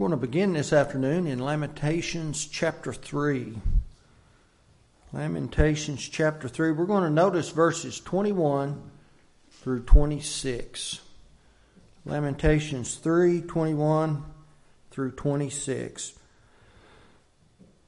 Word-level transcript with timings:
We're 0.00 0.08
going 0.08 0.18
to 0.18 0.26
begin 0.26 0.54
this 0.54 0.72
afternoon 0.72 1.26
in 1.26 1.44
Lamentations 1.44 2.46
chapter 2.46 2.90
3. 2.90 3.58
Lamentations 5.12 6.08
chapter 6.08 6.48
3. 6.48 6.72
We're 6.72 6.86
going 6.86 7.04
to 7.04 7.10
notice 7.10 7.50
verses 7.50 8.00
21 8.00 8.80
through 9.50 9.82
26. 9.82 11.00
Lamentations 12.06 12.94
3 12.94 13.42
21 13.42 14.24
through 14.90 15.10
26. 15.10 16.14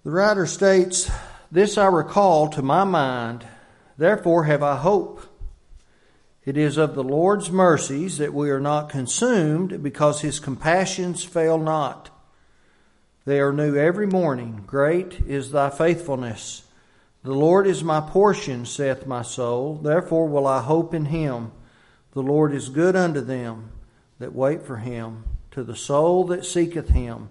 The 0.05 0.11
writer 0.11 0.45
states, 0.45 1.11
This 1.51 1.79
I 1.79 1.87
recall 1.87 2.51
to 2.51 2.61
my 2.61 2.85
mind, 2.85 3.47
therefore 3.97 4.45
have 4.45 4.63
I 4.63 4.77
hope. 4.77 5.32
It 6.45 6.57
is 6.57 6.77
of 6.77 6.95
the 6.95 7.05
Lord's 7.05 7.51
mercies 7.51 8.19
that 8.19 8.35
we 8.35 8.51
are 8.51 8.61
not 8.61 8.89
consumed, 8.89 9.83
because 9.83 10.21
his 10.21 10.41
compassions 10.41 11.23
fail 11.23 11.57
not. 11.57 12.11
They 13.25 13.39
are 13.39 13.53
new 13.53 13.77
every 13.77 14.07
morning. 14.07 14.65
Great 14.67 15.21
is 15.27 15.53
thy 15.53 15.71
faithfulness. 15.71 16.65
The 17.23 17.35
Lord 17.35 17.69
is 17.69 17.85
my 17.85 18.01
portion, 18.01 18.67
saith 18.67 19.07
my 19.07 19.23
soul. 19.23 19.77
Therefore 19.77 20.27
will 20.27 20.49
I 20.49 20.61
hope 20.61 20.93
in 20.93 21.05
him. 21.05 21.53
The 22.13 22.23
Lord 22.23 22.53
is 22.53 22.69
good 22.69 22.97
unto 22.97 23.21
them 23.21 23.71
that 24.19 24.35
wait 24.35 24.63
for 24.63 24.79
him, 24.79 25.23
to 25.53 25.63
the 25.63 25.77
soul 25.77 26.25
that 26.25 26.45
seeketh 26.45 26.89
him. 26.89 27.29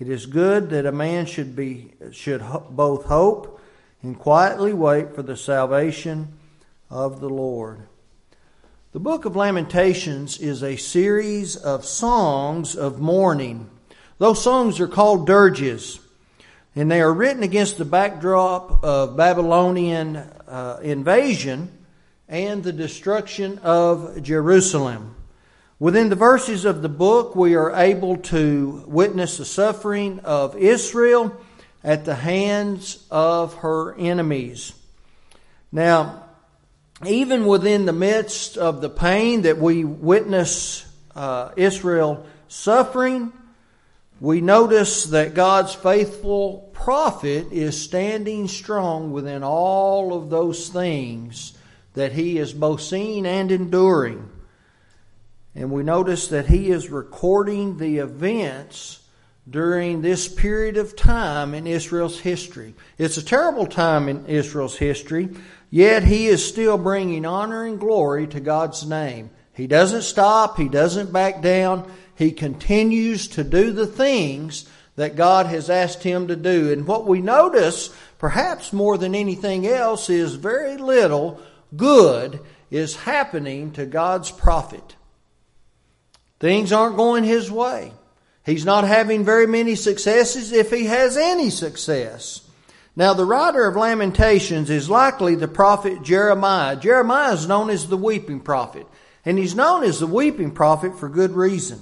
It 0.00 0.08
is 0.08 0.26
good 0.26 0.70
that 0.70 0.86
a 0.86 0.92
man 0.92 1.26
should 1.26 1.54
be 1.54 1.92
should 2.10 2.42
both 2.70 3.04
hope 3.04 3.60
and 4.02 4.18
quietly 4.18 4.72
wait 4.72 5.14
for 5.14 5.22
the 5.22 5.36
salvation 5.36 6.38
of 6.90 7.20
the 7.20 7.28
Lord. 7.28 7.87
The 8.90 9.00
book 9.00 9.26
of 9.26 9.36
Lamentations 9.36 10.38
is 10.38 10.62
a 10.62 10.76
series 10.76 11.56
of 11.56 11.84
songs 11.84 12.74
of 12.74 12.98
mourning. 12.98 13.68
Those 14.16 14.42
songs 14.42 14.80
are 14.80 14.88
called 14.88 15.26
dirges, 15.26 16.00
and 16.74 16.90
they 16.90 17.02
are 17.02 17.12
written 17.12 17.42
against 17.42 17.76
the 17.76 17.84
backdrop 17.84 18.82
of 18.82 19.14
Babylonian 19.14 20.16
uh, 20.16 20.80
invasion 20.82 21.70
and 22.30 22.64
the 22.64 22.72
destruction 22.72 23.58
of 23.58 24.22
Jerusalem. 24.22 25.16
Within 25.78 26.08
the 26.08 26.16
verses 26.16 26.64
of 26.64 26.80
the 26.80 26.88
book, 26.88 27.36
we 27.36 27.56
are 27.56 27.76
able 27.76 28.16
to 28.16 28.84
witness 28.86 29.36
the 29.36 29.44
suffering 29.44 30.20
of 30.20 30.56
Israel 30.56 31.36
at 31.84 32.06
the 32.06 32.14
hands 32.14 33.06
of 33.10 33.56
her 33.56 33.94
enemies. 33.98 34.72
Now, 35.70 36.27
even 37.06 37.46
within 37.46 37.86
the 37.86 37.92
midst 37.92 38.56
of 38.56 38.80
the 38.80 38.90
pain 38.90 39.42
that 39.42 39.58
we 39.58 39.84
witness 39.84 40.84
uh, 41.14 41.50
Israel 41.56 42.26
suffering, 42.48 43.32
we 44.20 44.40
notice 44.40 45.04
that 45.04 45.34
God's 45.34 45.74
faithful 45.74 46.70
prophet 46.72 47.52
is 47.52 47.80
standing 47.80 48.48
strong 48.48 49.12
within 49.12 49.44
all 49.44 50.12
of 50.12 50.28
those 50.30 50.68
things 50.68 51.56
that 51.94 52.12
he 52.12 52.38
is 52.38 52.52
both 52.52 52.80
seeing 52.80 53.26
and 53.26 53.52
enduring. 53.52 54.28
And 55.54 55.70
we 55.70 55.82
notice 55.82 56.28
that 56.28 56.46
he 56.46 56.70
is 56.70 56.88
recording 56.88 57.78
the 57.78 57.98
events 57.98 59.00
during 59.48 60.02
this 60.02 60.28
period 60.28 60.76
of 60.76 60.94
time 60.94 61.54
in 61.54 61.66
Israel's 61.66 62.20
history. 62.20 62.74
It's 62.98 63.16
a 63.16 63.24
terrible 63.24 63.66
time 63.66 64.08
in 64.08 64.26
Israel's 64.26 64.76
history 64.76 65.30
Yet 65.70 66.04
he 66.04 66.26
is 66.26 66.46
still 66.46 66.78
bringing 66.78 67.26
honor 67.26 67.64
and 67.64 67.78
glory 67.78 68.26
to 68.28 68.40
God's 68.40 68.86
name. 68.86 69.30
He 69.52 69.66
doesn't 69.66 70.02
stop. 70.02 70.56
He 70.56 70.68
doesn't 70.68 71.12
back 71.12 71.42
down. 71.42 71.90
He 72.14 72.32
continues 72.32 73.28
to 73.28 73.44
do 73.44 73.72
the 73.72 73.86
things 73.86 74.68
that 74.96 75.16
God 75.16 75.46
has 75.46 75.70
asked 75.70 76.02
him 76.02 76.28
to 76.28 76.36
do. 76.36 76.72
And 76.72 76.86
what 76.86 77.06
we 77.06 77.20
notice, 77.20 77.94
perhaps 78.18 78.72
more 78.72 78.98
than 78.98 79.14
anything 79.14 79.66
else, 79.66 80.10
is 80.10 80.34
very 80.34 80.76
little 80.76 81.40
good 81.76 82.40
is 82.70 82.96
happening 82.96 83.72
to 83.72 83.86
God's 83.86 84.30
prophet. 84.30 84.96
Things 86.40 86.72
aren't 86.72 86.96
going 86.96 87.24
his 87.24 87.50
way. 87.50 87.92
He's 88.44 88.64
not 88.64 88.84
having 88.84 89.24
very 89.24 89.46
many 89.46 89.74
successes 89.74 90.52
if 90.52 90.70
he 90.70 90.86
has 90.86 91.16
any 91.16 91.50
success. 91.50 92.47
Now, 92.98 93.14
the 93.14 93.24
writer 93.24 93.64
of 93.64 93.76
Lamentations 93.76 94.70
is 94.70 94.90
likely 94.90 95.36
the 95.36 95.46
prophet 95.46 96.02
Jeremiah. 96.02 96.74
Jeremiah 96.74 97.32
is 97.32 97.46
known 97.46 97.70
as 97.70 97.86
the 97.86 97.96
weeping 97.96 98.40
prophet, 98.40 98.88
and 99.24 99.38
he's 99.38 99.54
known 99.54 99.84
as 99.84 100.00
the 100.00 100.08
weeping 100.08 100.50
prophet 100.50 100.98
for 100.98 101.08
good 101.08 101.30
reason. 101.30 101.78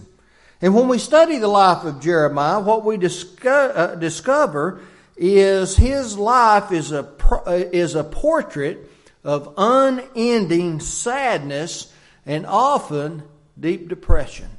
And 0.60 0.74
when 0.74 0.88
we 0.88 0.98
study 0.98 1.38
the 1.38 1.48
life 1.48 1.84
of 1.84 2.02
Jeremiah, 2.02 2.60
what 2.60 2.84
we 2.84 2.96
uh, 2.96 3.94
discover 3.94 4.82
is 5.16 5.74
his 5.74 6.18
life 6.18 6.70
is 6.70 6.92
a, 6.92 7.08
uh, 7.30 7.50
is 7.50 7.94
a 7.94 8.04
portrait 8.04 8.86
of 9.24 9.54
unending 9.56 10.80
sadness 10.80 11.90
and 12.26 12.44
often 12.44 13.22
deep 13.58 13.88
depression. 13.88 14.50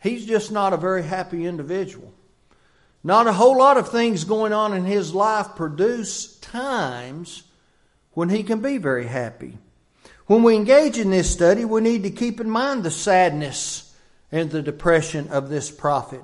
He's 0.00 0.26
just 0.26 0.52
not 0.52 0.72
a 0.72 0.76
very 0.76 1.02
happy 1.02 1.44
individual. 1.44 2.12
Not 3.06 3.28
a 3.28 3.32
whole 3.32 3.56
lot 3.56 3.76
of 3.76 3.88
things 3.88 4.24
going 4.24 4.52
on 4.52 4.72
in 4.72 4.84
his 4.84 5.14
life 5.14 5.54
produce 5.54 6.34
times 6.38 7.44
when 8.14 8.30
he 8.30 8.42
can 8.42 8.58
be 8.58 8.78
very 8.78 9.06
happy. 9.06 9.58
When 10.26 10.42
we 10.42 10.56
engage 10.56 10.98
in 10.98 11.10
this 11.10 11.30
study, 11.30 11.64
we 11.64 11.82
need 11.82 12.02
to 12.02 12.10
keep 12.10 12.40
in 12.40 12.50
mind 12.50 12.82
the 12.82 12.90
sadness 12.90 13.94
and 14.32 14.50
the 14.50 14.60
depression 14.60 15.28
of 15.28 15.48
this 15.48 15.70
prophet 15.70 16.22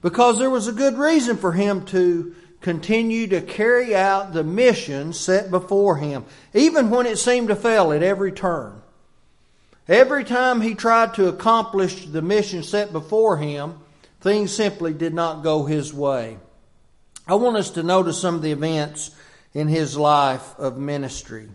because 0.00 0.38
there 0.38 0.48
was 0.48 0.68
a 0.68 0.72
good 0.72 0.96
reason 0.96 1.36
for 1.36 1.52
him 1.52 1.84
to 1.88 2.34
continue 2.62 3.26
to 3.26 3.42
carry 3.42 3.94
out 3.94 4.32
the 4.32 4.42
mission 4.42 5.12
set 5.12 5.50
before 5.50 5.98
him, 5.98 6.24
even 6.54 6.88
when 6.88 7.04
it 7.04 7.18
seemed 7.18 7.48
to 7.48 7.56
fail 7.56 7.92
at 7.92 8.02
every 8.02 8.32
turn. 8.32 8.80
Every 9.86 10.24
time 10.24 10.62
he 10.62 10.74
tried 10.74 11.12
to 11.16 11.28
accomplish 11.28 12.06
the 12.06 12.22
mission 12.22 12.62
set 12.62 12.90
before 12.90 13.36
him, 13.36 13.81
things 14.22 14.54
simply 14.54 14.94
did 14.94 15.12
not 15.12 15.42
go 15.42 15.64
his 15.64 15.92
way. 15.92 16.38
I 17.26 17.34
want 17.34 17.56
us 17.56 17.70
to 17.70 17.82
notice 17.82 18.20
some 18.20 18.36
of 18.36 18.42
the 18.42 18.52
events 18.52 19.10
in 19.52 19.68
his 19.68 19.96
life 19.96 20.58
of 20.58 20.78
ministry. 20.78 21.48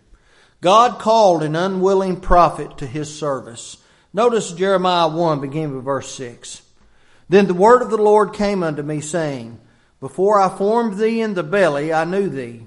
God 0.62 1.00
called 1.00 1.44
an 1.44 1.56
unwilling 1.56 2.20
prophet 2.20 2.78
to 2.78 2.86
his 2.86 3.18
service. 3.18 3.78
Notice 4.14 4.52
Jeremiah 4.52 5.08
1, 5.08 5.42
beginning 5.42 5.76
with 5.76 5.86
verse 5.86 6.14
6. 6.16 6.62
Then 7.30 7.48
the 7.48 7.54
word 7.54 7.82
of 7.82 7.90
the 7.90 7.98
Lord 7.98 8.34
came 8.34 8.64
unto 8.64 8.82
me, 8.82 9.02
saying, 9.02 9.60
Before 10.00 10.40
I 10.40 10.50
formed 10.50 10.98
thee 10.98 11.22
in 11.22 11.34
the 11.34 11.44
belly, 11.44 11.94
I 11.94 12.06
knew 12.06 12.30
thee. 12.30 12.66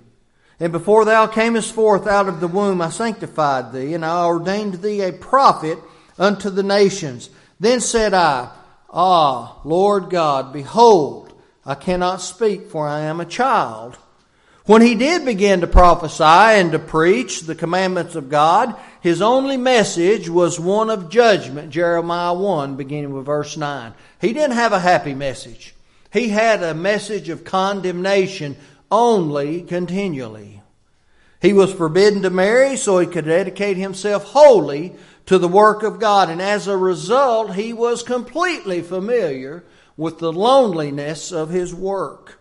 And 0.59 0.73
before 0.73 1.05
thou 1.05 1.27
camest 1.27 1.73
forth 1.73 2.07
out 2.07 2.29
of 2.29 2.41
the 2.41 2.49
womb, 2.49 2.83
I 2.83 2.91
sanctified 2.91 3.73
thee, 3.73 3.95
and 3.95 4.05
I 4.05 4.25
ordained 4.25 4.75
thee 4.75 5.01
a 5.01 5.13
prophet 5.13 5.79
unto 6.19 6.51
the 6.51 6.63
nations. 6.63 7.31
Then 7.59 7.81
said 7.81 8.13
I, 8.13 8.51
Ah, 8.93 9.61
Lord 9.65 10.11
God, 10.11 10.53
behold, 10.53 11.33
I 11.65 11.75
cannot 11.75 12.21
speak, 12.21 12.67
for 12.69 12.89
I 12.89 13.01
am 13.01 13.21
a 13.21 13.25
child. 13.25 13.97
When 14.67 14.83
he 14.83 14.95
did 14.95 15.25
begin 15.25 15.63
to 15.63 15.67
prophesy 15.67 16.23
and 16.25 16.73
to 16.73 16.79
preach 16.79 17.41
the 17.41 17.55
commandments 17.55 18.15
of 18.15 18.29
God, 18.29 18.77
his 19.01 19.23
only 19.23 19.57
message 19.57 20.29
was 20.29 20.61
one 20.61 20.91
of 20.91 21.11
judgment, 21.11 21.71
Jeremiah 21.71 22.35
1, 22.35 22.77
beginning 22.77 23.13
with 23.13 23.27
verse 23.27 23.57
9. 23.57 23.95
He 24.21 24.33
didn't 24.33 24.57
have 24.57 24.73
a 24.73 24.81
happy 24.81 25.15
message. 25.15 25.75
He 26.13 26.29
had 26.29 26.63
a 26.63 26.75
message 26.75 27.29
of 27.29 27.45
condemnation 27.45 28.57
only 28.91 29.63
continually. 29.63 30.61
He 31.41 31.53
was 31.53 31.73
forbidden 31.73 32.23
to 32.23 32.31
marry 32.31 32.77
so 32.77 32.99
he 32.99 33.07
could 33.07 33.25
dedicate 33.25 33.77
himself 33.77 34.25
wholly 34.25 34.95
to 35.31 35.39
the 35.39 35.47
work 35.47 35.85
of 35.85 36.01
God. 36.01 36.29
And 36.29 36.43
as 36.43 36.67
a 36.67 36.77
result, 36.77 37.55
he 37.55 37.73
was 37.73 38.03
completely 38.03 38.83
familiar 38.83 39.63
with 39.97 40.19
the 40.19 40.33
loneliness 40.33 41.31
of 41.31 41.51
his 41.51 41.73
work. 41.73 42.41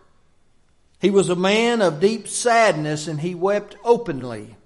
He 0.98 1.08
was 1.08 1.28
a 1.28 1.36
man 1.36 1.82
of 1.82 2.00
deep 2.00 2.26
sadness 2.26 3.06
and 3.06 3.20
he 3.20 3.32
wept 3.32 3.76
openly. 3.84 4.56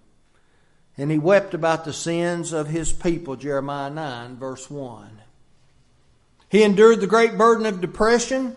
And 0.97 1.11
he 1.11 1.19
wept 1.19 1.53
about 1.53 1.85
the 1.85 1.93
sins 1.93 2.55
of 2.55 2.69
his 2.69 2.95
people, 2.95 3.37
Jeremiah 3.37 3.91
9, 3.91 4.37
verse 4.37 4.71
1. 4.71 5.21
He 6.49 6.63
endured 6.63 7.03
the 7.03 7.07
great 7.07 7.37
burden 7.37 7.67
of 7.67 7.83
depression 7.83 8.57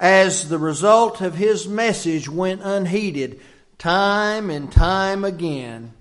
as 0.00 0.48
the 0.48 0.58
result 0.58 1.20
of 1.20 1.36
his 1.36 1.68
message 1.68 2.28
went 2.28 2.62
unheeded 2.64 3.40
time 3.78 4.50
and 4.50 4.72
time 4.72 5.24
again. 5.24 5.93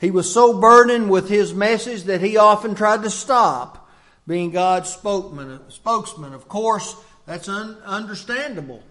He 0.00 0.10
was 0.10 0.32
so 0.32 0.60
burdened 0.60 1.10
with 1.10 1.28
his 1.28 1.54
message 1.54 2.04
that 2.04 2.20
he 2.20 2.36
often 2.36 2.74
tried 2.74 3.02
to 3.02 3.10
stop 3.10 3.88
being 4.26 4.50
God's 4.50 4.90
spokesman. 4.90 5.60
spokesman. 5.70 6.32
Of 6.32 6.48
course, 6.48 6.96
that's 7.26 7.48
un- 7.48 7.76
understandable. 7.84 8.82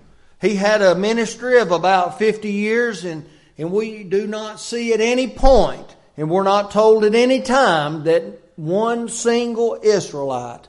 He 0.41 0.55
had 0.55 0.81
a 0.81 0.95
ministry 0.95 1.59
of 1.59 1.71
about 1.71 2.19
50 2.19 2.51
years, 2.51 3.05
and, 3.05 3.25
and 3.57 3.71
we 3.71 4.03
do 4.03 4.27
not 4.27 4.59
see 4.59 4.93
at 4.93 5.01
any 5.01 5.27
point, 5.27 5.95
and 6.17 6.29
we're 6.29 6.43
not 6.43 6.71
told 6.71 7.03
at 7.03 7.15
any 7.15 7.41
time, 7.41 8.03
that 8.03 8.41
one 8.55 9.09
single 9.09 9.79
Israelite 9.81 10.67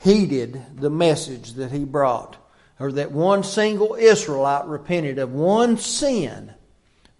heeded 0.00 0.62
the 0.76 0.90
message 0.90 1.54
that 1.54 1.72
he 1.72 1.84
brought, 1.84 2.36
or 2.78 2.92
that 2.92 3.10
one 3.10 3.42
single 3.42 3.94
Israelite 3.94 4.66
repented 4.66 5.18
of 5.18 5.32
one 5.32 5.78
sin 5.78 6.52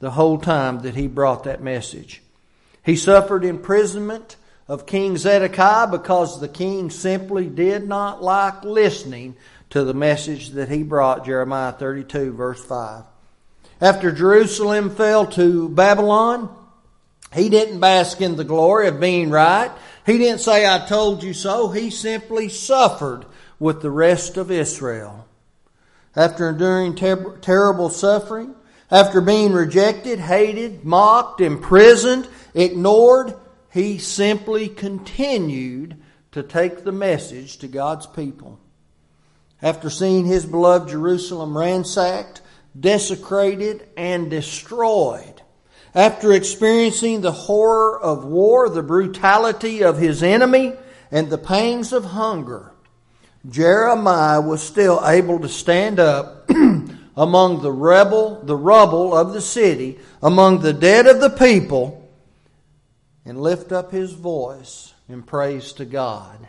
the 0.05 0.11
whole 0.11 0.37
time 0.37 0.81
that 0.81 0.95
he 0.95 1.07
brought 1.07 1.45
that 1.45 1.63
message. 1.63 2.21
He 2.83 2.95
suffered 2.95 3.43
imprisonment 3.43 4.37
of 4.69 4.85
King 4.85 5.17
Zedekiah 5.17 5.87
because 5.87 6.39
the 6.39 6.49
king 6.49 6.91
simply 6.91 7.47
did 7.47 7.89
not 7.89 8.23
like 8.23 8.65
listening 8.65 9.35
to 9.71 9.83
the 9.83 9.95
message 9.95 10.51
that 10.51 10.69
he 10.69 10.83
brought, 10.83 11.25
Jeremiah 11.25 11.73
32, 11.73 12.35
verse 12.35 12.63
5. 12.63 13.05
After 13.81 14.13
Jerusalem 14.13 14.95
fell 14.95 15.25
to 15.29 15.71
Babylon, 15.71 16.55
he 17.33 17.49
didn't 17.49 17.81
bask 17.81 18.21
in 18.21 18.37
the 18.37 18.45
glory 18.45 18.89
of 18.89 19.01
being 19.01 19.31
right. 19.31 19.71
He 20.05 20.19
didn't 20.19 20.43
say, 20.43 20.67
I 20.67 20.87
told 20.87 21.23
you 21.23 21.33
so. 21.33 21.71
He 21.71 21.89
simply 21.89 22.51
suffered 22.51 23.25
with 23.59 23.81
the 23.81 23.91
rest 23.91 24.37
of 24.37 24.51
Israel. 24.51 25.27
After 26.15 26.51
enduring 26.51 26.95
ter- 26.95 27.39
terrible 27.39 27.89
suffering, 27.89 28.55
after 28.95 29.21
being 29.21 29.53
rejected, 29.53 30.21
hated, 30.21 30.85
mocked, 30.85 31.41
imprisoned, 31.41 32.29
ignored, 32.55 33.35
he 33.73 33.99
simply 33.99 34.69
continued 34.69 35.97
to 36.31 36.45
take 36.45 36.85
the 36.85 36.93
message 36.93 37.59
to 37.59 37.67
God's 37.67 38.07
people. 38.07 38.61
After 39.61 39.91
seeing 39.91 40.27
his 40.27 40.47
beloved 40.47 40.91
Jerusalem 40.91 41.59
ransacked, 41.59 42.41
desecrated, 42.79 43.85
and 43.97 44.31
destroyed, 44.31 45.43
after 45.93 46.33
experiencing 46.33 47.21
the 47.21 47.33
horror 47.33 48.01
of 48.01 48.25
war, 48.25 48.69
the 48.69 48.85
brutality 48.85 49.83
of 49.83 49.99
his 49.99 50.23
enemy, 50.23 50.73
and 51.11 51.31
the 51.31 51.39
pangs 51.39 51.93
of 51.93 52.05
hunger, 52.05 52.71
Jeremiah 53.51 54.41
was 54.41 54.63
still 54.63 55.03
able 55.05 55.41
to 55.41 55.49
stand 55.49 55.99
up 55.99 56.49
among 57.17 57.63
the 57.63 57.73
rebel, 57.73 58.41
the 58.43 58.57
rubble 58.57 59.17
of 59.17 59.33
the 59.33 59.41
city, 59.41 59.99
among 60.23 60.61
the 60.61 60.73
dead 60.73 61.07
of 61.07 61.21
the 61.21 61.31
people, 61.31 62.11
and 63.25 63.41
lift 63.41 63.73
up 63.73 63.93
his 63.93 64.13
voice 64.13 64.95
in 65.09 65.23
praise 65.23 65.73
to 65.73 65.85
God. 65.85 66.49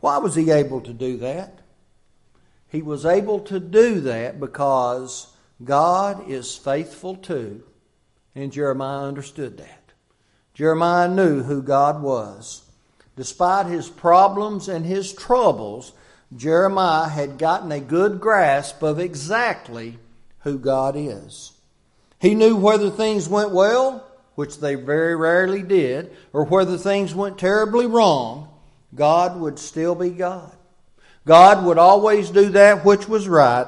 Why 0.00 0.18
was 0.18 0.34
he 0.34 0.50
able 0.50 0.80
to 0.82 0.92
do 0.92 1.18
that? 1.18 1.60
He 2.68 2.82
was 2.82 3.06
able 3.06 3.40
to 3.40 3.60
do 3.60 4.00
that 4.00 4.40
because 4.40 5.28
God 5.62 6.28
is 6.28 6.56
faithful 6.56 7.14
too, 7.16 7.62
and 8.34 8.52
Jeremiah 8.52 9.06
understood 9.06 9.58
that. 9.58 9.92
Jeremiah 10.54 11.08
knew 11.08 11.42
who 11.42 11.62
God 11.62 12.02
was. 12.02 12.62
Despite 13.16 13.66
his 13.66 13.88
problems 13.88 14.68
and 14.68 14.84
his 14.84 15.12
troubles, 15.12 15.92
Jeremiah 16.36 17.08
had 17.08 17.38
gotten 17.38 17.70
a 17.70 17.80
good 17.80 18.20
grasp 18.20 18.82
of 18.82 18.98
exactly 18.98 19.98
who 20.40 20.58
God 20.58 20.96
is. 20.96 21.52
He 22.18 22.34
knew 22.34 22.56
whether 22.56 22.90
things 22.90 23.28
went 23.28 23.50
well, 23.50 24.06
which 24.34 24.58
they 24.58 24.74
very 24.74 25.14
rarely 25.14 25.62
did, 25.62 26.16
or 26.32 26.44
whether 26.44 26.76
things 26.76 27.14
went 27.14 27.38
terribly 27.38 27.86
wrong, 27.86 28.48
God 28.94 29.38
would 29.40 29.58
still 29.58 29.94
be 29.94 30.10
God. 30.10 30.52
God 31.24 31.64
would 31.64 31.78
always 31.78 32.30
do 32.30 32.50
that 32.50 32.84
which 32.84 33.08
was 33.08 33.28
right, 33.28 33.66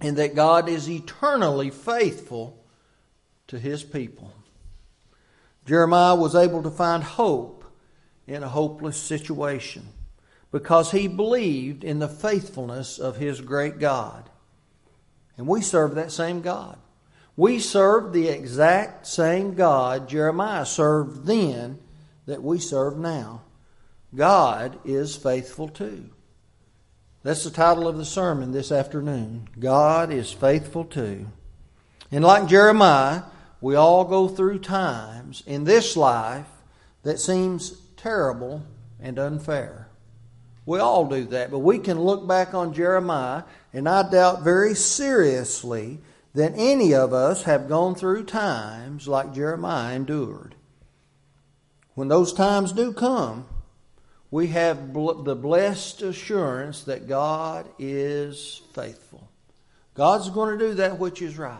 and 0.00 0.16
that 0.18 0.34
God 0.34 0.68
is 0.68 0.88
eternally 0.88 1.70
faithful 1.70 2.62
to 3.48 3.58
his 3.58 3.82
people. 3.82 4.32
Jeremiah 5.66 6.14
was 6.14 6.34
able 6.34 6.62
to 6.62 6.70
find 6.70 7.02
hope 7.02 7.64
in 8.26 8.42
a 8.42 8.48
hopeless 8.48 8.96
situation 8.96 9.86
because 10.52 10.90
he 10.90 11.06
believed 11.06 11.84
in 11.84 11.98
the 11.98 12.08
faithfulness 12.08 12.98
of 12.98 13.16
his 13.16 13.40
great 13.40 13.78
God. 13.78 14.28
And 15.36 15.46
we 15.46 15.62
serve 15.62 15.94
that 15.94 16.12
same 16.12 16.40
God. 16.40 16.78
We 17.36 17.58
serve 17.58 18.12
the 18.12 18.28
exact 18.28 19.06
same 19.06 19.54
God 19.54 20.08
Jeremiah 20.08 20.66
served 20.66 21.26
then 21.26 21.78
that 22.26 22.42
we 22.42 22.58
serve 22.58 22.98
now. 22.98 23.42
God 24.14 24.78
is 24.84 25.16
faithful 25.16 25.68
too. 25.68 26.10
That's 27.22 27.44
the 27.44 27.50
title 27.50 27.86
of 27.86 27.96
the 27.96 28.04
sermon 28.04 28.52
this 28.52 28.72
afternoon. 28.72 29.48
God 29.58 30.12
is 30.12 30.32
faithful 30.32 30.84
too. 30.84 31.26
And 32.10 32.24
like 32.24 32.48
Jeremiah, 32.48 33.22
we 33.60 33.74
all 33.74 34.04
go 34.04 34.26
through 34.26 34.60
times 34.60 35.42
in 35.46 35.64
this 35.64 35.96
life 35.96 36.48
that 37.02 37.20
seems 37.20 37.78
terrible 37.96 38.64
and 38.98 39.18
unfair. 39.18 39.89
We 40.66 40.78
all 40.78 41.06
do 41.08 41.24
that, 41.26 41.50
but 41.50 41.60
we 41.60 41.78
can 41.78 42.00
look 42.00 42.26
back 42.26 42.54
on 42.54 42.74
Jeremiah, 42.74 43.44
and 43.72 43.88
I 43.88 44.08
doubt 44.08 44.42
very 44.42 44.74
seriously 44.74 46.00
that 46.34 46.52
any 46.54 46.94
of 46.94 47.12
us 47.12 47.44
have 47.44 47.68
gone 47.68 47.94
through 47.94 48.24
times 48.24 49.08
like 49.08 49.34
Jeremiah 49.34 49.96
endured. 49.96 50.54
When 51.94 52.08
those 52.08 52.32
times 52.32 52.72
do 52.72 52.92
come, 52.92 53.46
we 54.30 54.48
have 54.48 54.92
the 54.92 55.34
blessed 55.34 56.02
assurance 56.02 56.84
that 56.84 57.08
God 57.08 57.68
is 57.78 58.62
faithful. 58.72 59.28
God's 59.94 60.30
going 60.30 60.56
to 60.56 60.66
do 60.68 60.74
that 60.74 60.98
which 60.98 61.20
is 61.20 61.36
right. 61.36 61.58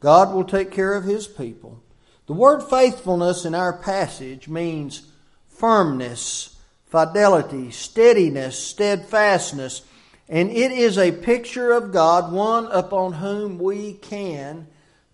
God 0.00 0.34
will 0.34 0.44
take 0.44 0.72
care 0.72 0.94
of 0.94 1.04
His 1.04 1.28
people. 1.28 1.80
The 2.26 2.32
word 2.32 2.62
faithfulness 2.62 3.44
in 3.44 3.54
our 3.54 3.72
passage 3.72 4.48
means 4.48 5.06
firmness 5.48 6.55
fidelity, 6.86 7.70
steadiness, 7.70 8.58
steadfastness. 8.58 9.82
And 10.28 10.50
it 10.50 10.72
is 10.72 10.98
a 10.98 11.12
picture 11.12 11.72
of 11.72 11.92
God, 11.92 12.32
one 12.32 12.66
upon 12.66 13.14
whom 13.14 13.58
we 13.58 13.94
can 13.94 14.66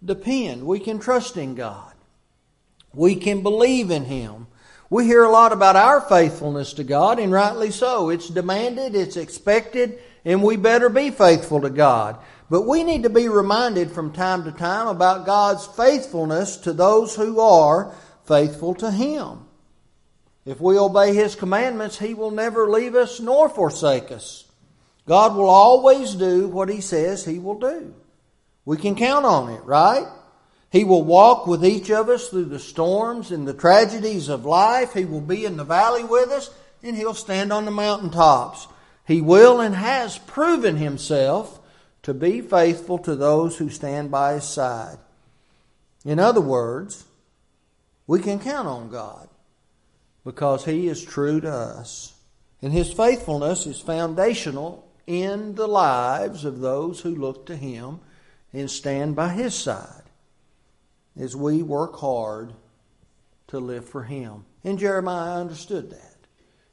depend. 0.05 0.67
We 0.67 0.81
can 0.81 0.99
trust 0.99 1.37
in 1.37 1.55
God. 1.55 1.93
We 2.95 3.17
can 3.17 3.43
believe 3.43 3.91
in 3.91 4.05
Him. 4.05 4.47
We 4.91 5.05
hear 5.05 5.23
a 5.23 5.31
lot 5.31 5.53
about 5.53 5.77
our 5.77 6.03
faithfulness 6.03 6.75
to 6.75 6.85
God, 6.85 7.19
and 7.19 7.33
rightly 7.33 7.71
so. 7.71 8.11
It's 8.11 8.29
demanded, 8.29 8.95
it's 8.95 9.17
expected, 9.17 9.99
and 10.25 10.43
we 10.43 10.57
better 10.57 10.91
be 10.91 11.11
faithful 11.11 11.63
to 11.63 11.71
God. 11.71 12.19
But 12.51 12.67
we 12.67 12.85
need 12.85 13.05
to 13.05 13.11
be 13.11 13.29
reminded 13.31 13.91
from 13.91 14.13
time 14.13 14.45
to 14.45 14.53
time 14.53 14.89
about 14.89 15.25
God's 15.25 15.67
faithfulness 15.67 16.59
to 16.59 16.75
those 16.75 17.17
who 17.17 17.41
are 17.41 17.95
faithful 18.27 18.75
to 18.75 18.91
Him. 18.91 19.47
If 20.45 20.61
we 20.61 20.79
obey 20.79 21.15
His 21.15 21.35
commandments, 21.35 21.99
He 21.99 22.15
will 22.15 22.31
never 22.31 22.69
leave 22.69 22.95
us 22.95 23.21
nor 23.21 23.49
forsake 23.49 24.11
us. 24.11 24.45
God 25.07 25.37
will 25.37 25.49
always 25.49 26.15
do 26.15 26.49
what 26.49 26.69
He 26.69 26.81
says 26.81 27.25
He 27.25 27.39
will 27.39 27.59
do. 27.59 27.95
We 28.65 28.77
can 28.77 28.95
count 28.95 29.25
on 29.25 29.51
it, 29.51 29.63
right? 29.65 30.07
He 30.71 30.85
will 30.85 31.05
walk 31.05 31.47
with 31.47 31.65
each 31.65 31.91
of 31.91 32.09
us 32.09 32.29
through 32.29 32.47
the 32.47 32.59
storms 32.59 33.31
and 33.31 33.47
the 33.47 33.55
tragedies 33.55 34.29
of 34.29 34.45
life. 34.45 34.95
He 34.95 35.05
will 35.05 35.21
be 35.21 35.45
in 35.45 35.57
the 35.57 35.65
valley 35.65 36.05
with 36.05 36.31
us, 36.31 36.51
and 36.83 36.97
He'll 36.97 37.15
stand 37.15 37.53
on 37.53 37.65
the 37.65 37.71
mountaintops. 37.71 38.67
He 39.07 39.21
will 39.21 39.61
and 39.61 39.75
has 39.75 40.19
proven 40.19 40.77
Himself 40.77 41.61
to 42.03 42.15
be 42.15 42.41
faithful 42.41 42.99
to 42.99 43.15
those 43.15 43.59
who 43.59 43.69
stand 43.69 44.11
by 44.11 44.35
His 44.35 44.45
side. 44.45 44.99
In 46.05 46.19
other 46.19 46.41
words, 46.41 47.05
we 48.07 48.21
can 48.21 48.41
count 48.41 48.67
on 48.67 48.91
God 48.91 49.29
because 50.25 50.65
He 50.65 50.89
is 50.89 51.05
true 51.05 51.41
to 51.41 51.51
us. 51.51 52.15
And 52.61 52.73
His 52.73 52.93
faithfulness 52.93 53.67
is 53.67 53.81
foundational 53.81 54.89
in 55.07 55.55
the 55.55 55.67
lives 55.67 56.45
of 56.45 56.61
those 56.61 57.01
who 57.01 57.15
look 57.15 57.47
to 57.47 57.57
Him 57.57 58.01
and 58.53 58.71
stand 58.71 59.17
by 59.17 59.29
His 59.31 59.55
side 59.55 60.05
as 61.19 61.37
we 61.37 61.63
work 61.63 61.97
hard 61.97 62.53
to 63.49 63.59
live 63.59 63.89
for 63.89 64.05
Him. 64.05 64.45
And 64.65 64.79
Jeremiah 64.79 65.41
understood 65.41 65.91
that. 65.91 66.13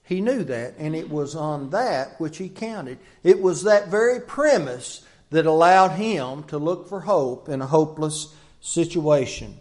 He 0.09 0.21
knew 0.21 0.43
that, 0.45 0.73
and 0.79 0.95
it 0.95 1.07
was 1.07 1.35
on 1.35 1.69
that 1.69 2.19
which 2.19 2.39
he 2.39 2.49
counted. 2.49 2.97
It 3.21 3.39
was 3.39 3.61
that 3.61 3.89
very 3.89 4.19
premise 4.19 5.05
that 5.29 5.45
allowed 5.45 5.91
him 5.91 6.43
to 6.45 6.57
look 6.57 6.89
for 6.89 7.01
hope 7.01 7.47
in 7.47 7.61
a 7.61 7.67
hopeless 7.67 8.33
situation. 8.59 9.59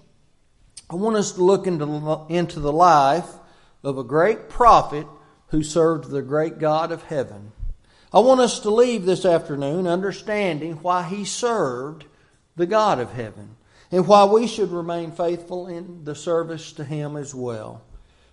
I 0.89 0.95
want 0.95 1.17
us 1.17 1.33
to 1.33 1.45
look 1.45 1.67
into, 1.67 2.25
into 2.31 2.61
the 2.61 2.73
life 2.73 3.29
of 3.83 3.99
a 3.99 4.05
great 4.05 4.49
prophet 4.49 5.07
who 5.49 5.63
served 5.63 6.11
the 6.11 6.23
great 6.23 6.59
God 6.59 6.93
of 6.93 7.05
heaven. 7.05 7.53
I 8.13 8.21
want 8.21 8.41
us 8.41 8.61
to 8.61 8.71
leave 8.71 9.05
this 9.05 9.25
afternoon 9.25 9.87
understanding 9.87 10.75
why 10.77 11.03
he 11.03 11.25
served 11.25 12.07
the 12.57 12.67
God 12.67 12.99
of 12.99 13.13
heaven 13.13 13.57
and 13.91 14.07
why 14.07 14.25
we 14.25 14.47
should 14.47 14.71
remain 14.71 15.13
faithful 15.13 15.67
in 15.67 16.05
the 16.05 16.15
service 16.15 16.73
to 16.73 16.85
him 16.85 17.17
as 17.17 17.35
well. 17.35 17.83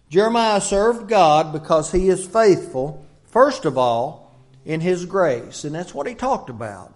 Jeremiah 0.09 0.61
served 0.61 1.09
God 1.09 1.51
because 1.51 1.91
he 1.91 2.09
is 2.09 2.25
faithful, 2.25 3.05
first 3.25 3.65
of 3.65 3.77
all, 3.77 4.35
in 4.65 4.81
his 4.81 5.05
grace. 5.05 5.63
And 5.63 5.73
that's 5.73 5.93
what 5.93 6.07
he 6.07 6.15
talked 6.15 6.49
about. 6.49 6.93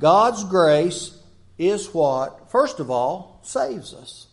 God's 0.00 0.44
grace 0.44 1.18
is 1.58 1.92
what, 1.92 2.50
first 2.50 2.80
of 2.80 2.90
all, 2.90 3.40
saves 3.42 3.94
us. 3.94 4.26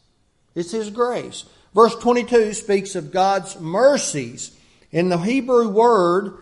It's 0.55 0.71
his 0.71 0.89
grace. 0.89 1.45
Verse 1.73 1.95
22 1.95 2.53
speaks 2.53 2.95
of 2.95 3.11
God's 3.11 3.59
mercies. 3.59 4.57
In 4.91 5.09
the 5.09 5.17
Hebrew 5.17 5.69
word 5.69 6.37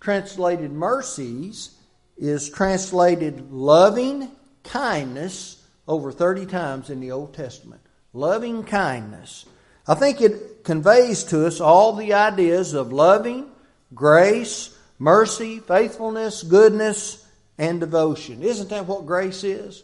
translated 0.00 0.72
mercies 0.72 1.76
is 2.16 2.48
translated 2.48 3.50
loving 3.50 4.30
kindness 4.62 5.62
over 5.86 6.12
30 6.12 6.46
times 6.46 6.90
in 6.90 7.00
the 7.00 7.10
Old 7.10 7.34
Testament. 7.34 7.82
Loving 8.12 8.64
kindness. 8.64 9.44
I 9.86 9.94
think 9.94 10.20
it 10.20 10.64
conveys 10.64 11.24
to 11.24 11.46
us 11.46 11.60
all 11.60 11.92
the 11.92 12.14
ideas 12.14 12.72
of 12.72 12.92
loving, 12.92 13.50
grace, 13.94 14.74
mercy, 14.98 15.58
faithfulness, 15.58 16.42
goodness, 16.42 17.26
and 17.58 17.80
devotion. 17.80 18.42
Isn't 18.42 18.70
that 18.70 18.86
what 18.86 19.04
grace 19.04 19.44
is? 19.44 19.82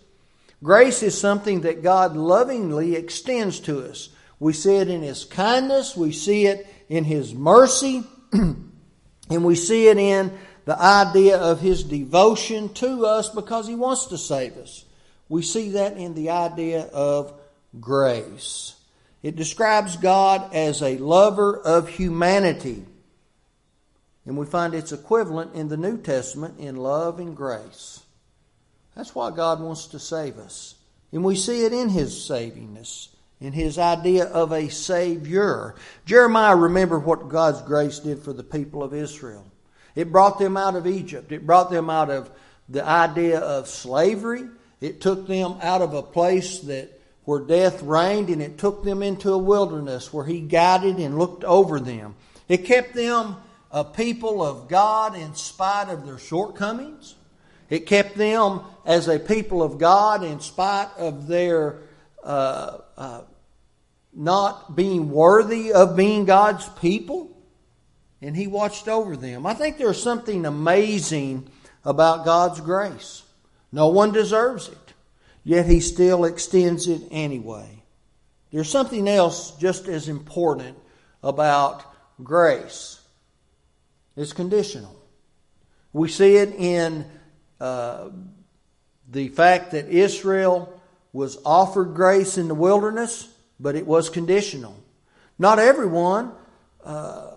Grace 0.63 1.03
is 1.03 1.19
something 1.19 1.63
that 1.63 1.83
God 1.83 2.17
lovingly 2.17 2.95
extends 2.95 3.61
to 3.61 3.85
us. 3.89 4.09
We 4.41 4.53
see 4.53 4.77
it 4.77 4.89
in 4.89 5.03
His 5.03 5.25
kindness, 5.25 5.97
we 5.97 6.11
see 6.11 6.47
it 6.47 6.67
in 6.89 7.05
His 7.05 7.33
mercy, 7.33 8.03
and 8.33 9.45
we 9.45 9.55
see 9.55 9.87
it 9.87 9.99
in 9.99 10.37
the 10.65 10.81
idea 10.81 11.39
of 11.39 11.61
His 11.61 11.85
devotion 11.85 12.73
to 12.75 13.07
us 13.07 13.29
because 13.29 13.69
He 13.69 13.77
wants 13.77 14.07
to 14.07 14.19
save 14.19 14.57
us. 14.57 14.85
We 15.29 15.43
see 15.43 15.71
that 15.71 15.97
in 15.97 16.15
the 16.15 16.31
idea 16.31 16.87
of 16.87 17.33
grace. 17.79 18.75
It 19.23 19.37
describes 19.37 19.97
God 19.97 20.55
as 20.55 20.83
a 20.83 20.97
lover 20.97 21.59
of 21.59 21.89
humanity. 21.89 22.85
And 24.25 24.37
we 24.37 24.47
find 24.47 24.75
its 24.75 24.93
equivalent 24.93 25.55
in 25.55 25.69
the 25.69 25.77
New 25.77 25.99
Testament 25.99 26.59
in 26.59 26.77
love 26.77 27.21
and 27.21 27.37
grace. 27.37 28.03
That's 28.97 29.15
why 29.15 29.31
God 29.31 29.61
wants 29.61 29.87
to 29.89 29.99
save 29.99 30.39
us. 30.39 30.75
And 31.13 31.25
we 31.25 31.37
see 31.37 31.65
it 31.65 31.73
in 31.73 31.89
His 31.89 32.15
savingness, 32.15 33.09
in 33.41 33.53
His 33.53 33.79
idea 33.79 34.25
of 34.25 34.53
a 34.53 34.69
Savior. 34.69 35.75
Jeremiah 36.05 36.57
remembered 36.57 37.05
what 37.05 37.29
God's 37.29 37.63
grace 37.63 37.99
did 37.99 38.19
for 38.21 38.33
the 38.33 38.45
people 38.45 38.83
of 38.83 38.95
Israel. 38.95 39.45
It 39.95 40.13
brought 40.13 40.39
them 40.39 40.57
out 40.57 40.77
of 40.77 40.87
Egypt, 40.87 41.33
it 41.33 41.47
brought 41.47 41.71
them 41.71 41.91
out 41.91 42.11
of 42.11 42.31
the 42.69 42.85
idea 42.85 43.41
of 43.41 43.69
slavery, 43.69 44.45
it 44.81 45.01
took 45.01 45.27
them 45.27 45.57
out 45.63 45.83
of 45.83 45.95
a 45.95 46.03
place 46.03 46.61
that 46.61 47.01
where 47.25 47.41
death 47.41 47.83
reigned, 47.83 48.29
and 48.29 48.41
it 48.41 48.59
took 48.59 48.83
them 48.83 49.03
into 49.03 49.33
a 49.33 49.39
wilderness 49.39 50.13
where 50.13 50.25
He 50.25 50.41
guided 50.41 50.97
and 50.97 51.19
looked 51.19 51.45
over 51.45 51.79
them. 51.79 52.15
It 52.49 52.65
kept 52.65 52.95
them 52.95 53.37
a 53.71 53.85
people 53.85 54.43
of 54.43 54.69
God 54.69 55.17
in 55.17 55.35
spite 55.35 55.89
of 55.89 56.05
their 56.07 56.19
shortcomings. 56.19 57.15
It 57.69 57.87
kept 57.87 58.17
them 58.17 58.63
as 58.85 59.07
a 59.07 59.21
people 59.21 59.63
of 59.63 59.79
God 59.79 60.25
in 60.25 60.41
spite 60.41 60.89
of 60.99 61.29
their 61.29 61.79
uh, 62.25 62.79
uh, 62.97 63.23
not 64.13 64.77
being 64.77 65.11
worthy 65.11 65.73
of 65.73 65.97
being 65.97 66.25
God's 66.25 66.69
people. 66.81 67.37
And 68.23 68.37
He 68.37 68.47
watched 68.47 68.89
over 68.89 69.17
them. 69.17 69.47
I 69.47 69.55
think 69.55 69.79
there's 69.79 70.03
something 70.03 70.45
amazing 70.45 71.49
about 71.85 72.25
God's 72.25 72.61
grace. 72.61 73.23
No 73.73 73.89
one 73.89 74.13
deserves 74.13 74.69
it 74.69 74.91
yet 75.45 75.67
he 75.67 75.81
still 75.81 76.25
extends 76.25 76.87
it 76.89 77.03
anyway. 77.11 77.83
There's 78.51 78.69
something 78.69 79.09
else 79.09 79.53
just 79.53 79.89
as 79.89 80.09
important 80.09 80.77
about 81.23 81.85
grace. 82.23 83.01
It's 84.17 84.33
conditional. 84.33 84.97
We 85.93 86.09
see 86.09 86.37
it 86.37 86.51
in 86.55 87.05
uh, 87.61 88.11
the 89.09 89.29
fact 89.29 89.73
that 89.73 89.89
Israel 89.89 90.80
was 91.13 91.39
offered 91.45 91.95
grace 91.95 92.39
in 92.39 92.49
the 92.49 92.55
wilderness, 92.55 93.29
but 93.59 93.77
it 93.77 93.87
was 93.87 94.09
conditional. 94.09 94.77
Not 95.39 95.59
everyone 95.59 96.33
uh, 96.85 97.33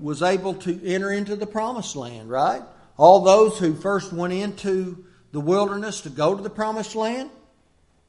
was 0.00 0.22
able 0.22 0.54
to 0.54 0.80
enter 0.86 1.10
into 1.10 1.36
the 1.36 1.46
promised 1.46 1.96
land, 1.96 2.28
right? 2.28 2.62
All 2.96 3.20
those 3.20 3.58
who 3.58 3.74
first 3.74 4.12
went 4.12 4.32
into 4.32 5.04
the 5.32 5.40
wilderness 5.40 6.02
to 6.02 6.10
go 6.10 6.34
to 6.34 6.42
the 6.42 6.50
promised 6.50 6.94
land, 6.94 7.30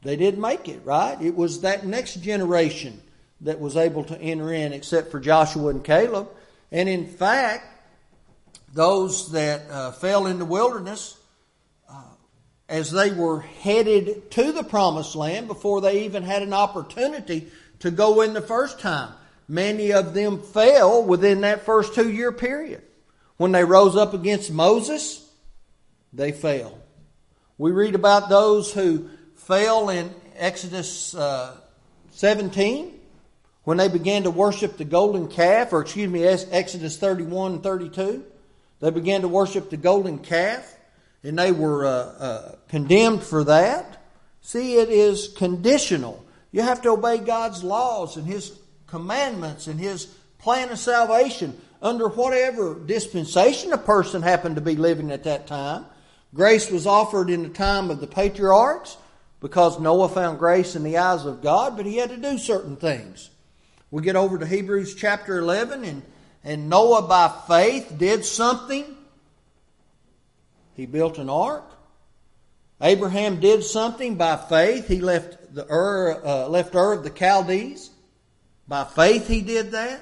they 0.04 0.16
didn't 0.16 0.42
make 0.42 0.68
it, 0.68 0.82
right? 0.84 1.20
It 1.22 1.36
was 1.36 1.62
that 1.62 1.86
next 1.86 2.22
generation 2.22 3.02
that 3.42 3.60
was 3.60 3.76
able 3.76 4.04
to 4.06 4.20
enter 4.20 4.54
in, 4.54 4.74
except 4.74 5.12
for 5.12 5.20
Joshua 5.20 5.70
and 5.70 5.84
Caleb. 5.84 6.28
And 6.72 6.88
in 6.88 7.08
fact, 7.08 7.66
those 8.74 9.32
that 9.32 9.70
uh, 9.70 9.92
fell 9.94 10.28
in 10.28 10.40
the 10.40 10.46
wilderness, 10.46 11.18
as 12.68 12.92
they 12.92 13.12
were 13.12 13.42
headed 13.42 14.32
to 14.32 14.52
the 14.52 14.64
promised 14.64 15.16
land 15.16 15.48
before 15.48 15.82
they 15.82 16.06
even 16.06 16.24
had 16.24 16.42
an 16.42 16.54
opportunity 16.54 17.52
to 17.80 17.92
go 17.92 18.22
in 18.22 18.34
the 18.34 18.42
first 18.42 18.80
time, 18.80 19.14
many 19.48 19.94
of 19.94 20.14
them 20.14 20.42
fell 20.42 21.04
within 21.04 21.42
that 21.42 21.66
first 21.66 21.94
two 21.94 22.10
year 22.10 22.32
period. 22.32 22.82
When 23.38 23.52
they 23.52 23.64
rose 23.64 23.96
up 23.96 24.14
against 24.14 24.52
Moses, 24.52 25.28
they 26.14 26.32
fell. 26.32 26.80
We 27.58 27.72
read 27.72 27.96
about 27.96 28.30
those 28.30 28.74
who 28.74 29.10
fell 29.36 29.90
in 29.90 30.14
Exodus 30.36 31.14
uh, 31.14 31.56
17 32.12 33.00
when 33.64 33.78
they 33.78 33.88
began 33.88 34.24
to 34.24 34.32
worship 34.32 34.78
the 34.78 34.86
golden 34.86 35.28
calf, 35.28 35.74
or 35.74 35.82
excuse 35.82 36.10
me, 36.10 36.24
Exodus 36.24 36.98
31 36.98 37.54
and 37.54 37.64
32. 37.64 38.24
They 38.80 38.90
began 38.92 39.22
to 39.22 39.28
worship 39.28 39.70
the 39.70 39.78
golden 39.78 40.20
calf, 40.20 40.75
and 41.26 41.38
they 41.38 41.52
were 41.52 41.86
uh, 41.86 41.90
uh, 41.90 42.56
condemned 42.70 43.24
for 43.24 43.44
that. 43.46 44.04
See, 44.42 44.76
it 44.76 44.90
is 44.90 45.30
conditional. 45.36 46.24
You 46.52 46.62
have 46.62 46.82
to 46.84 46.92
obey 46.92 47.18
God's 47.18 47.64
laws 47.64 48.16
and 48.16 48.28
His 48.28 48.58
commandments 48.86 49.68
and 49.68 49.80
His 49.80 50.06
plan 50.38 50.70
of 50.70 50.78
salvation 50.78 51.60
under 51.82 52.08
whatever 52.08 52.76
dispensation 52.76 53.74
a 53.74 53.78
person 53.78 54.22
happened 54.22 54.56
to 54.56 54.62
be 54.62 54.76
living 54.76 55.12
at 55.12 55.24
that 55.24 55.48
time. 55.48 55.86
Grace 56.34 56.70
was 56.70 56.86
offered 56.86 57.30
in 57.30 57.44
the 57.44 57.50
time 57.50 57.90
of 57.90 58.00
the 58.00 58.08
patriarchs 58.08 58.98
because 59.40 59.80
Noah 59.80 60.10
found 60.10 60.40
grace 60.40 60.76
in 60.76 60.84
the 60.84 60.98
eyes 60.98 61.26
of 61.26 61.42
God, 61.42 61.78
but 61.78 61.86
he 61.86 61.98
had 61.98 62.10
to 62.10 62.18
do 62.18 62.38
certain 62.38 62.76
things. 62.76 63.30
We 63.92 64.02
get 64.02 64.16
over 64.16 64.38
to 64.38 64.46
Hebrews 64.46 64.96
chapter 64.96 65.38
11, 65.38 65.84
and, 65.84 66.04
and 66.44 66.70
Noah 66.70 67.04
by 67.04 67.34
faith 67.48 67.94
did 67.98 68.26
something. 68.26 68.98
He 70.76 70.86
built 70.86 71.18
an 71.18 71.30
ark. 71.30 71.64
Abraham 72.82 73.40
did 73.40 73.64
something 73.64 74.16
by 74.16 74.36
faith. 74.36 74.88
He 74.88 75.00
left 75.00 75.56
the 75.56 75.66
Ur, 75.72 76.22
uh, 76.24 76.48
left 76.50 76.76
Ur 76.76 76.94
of 76.94 77.04
the 77.04 77.10
Chaldees. 77.10 77.90
By 78.68 78.84
faith, 78.84 79.28
he 79.28 79.42
did 79.42 79.72
that. 79.72 80.02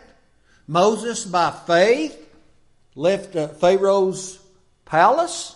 Moses, 0.67 1.25
by 1.25 1.51
faith, 1.51 2.17
left 2.95 3.35
uh, 3.35 3.49
Pharaoh's 3.49 4.39
palace. 4.85 5.55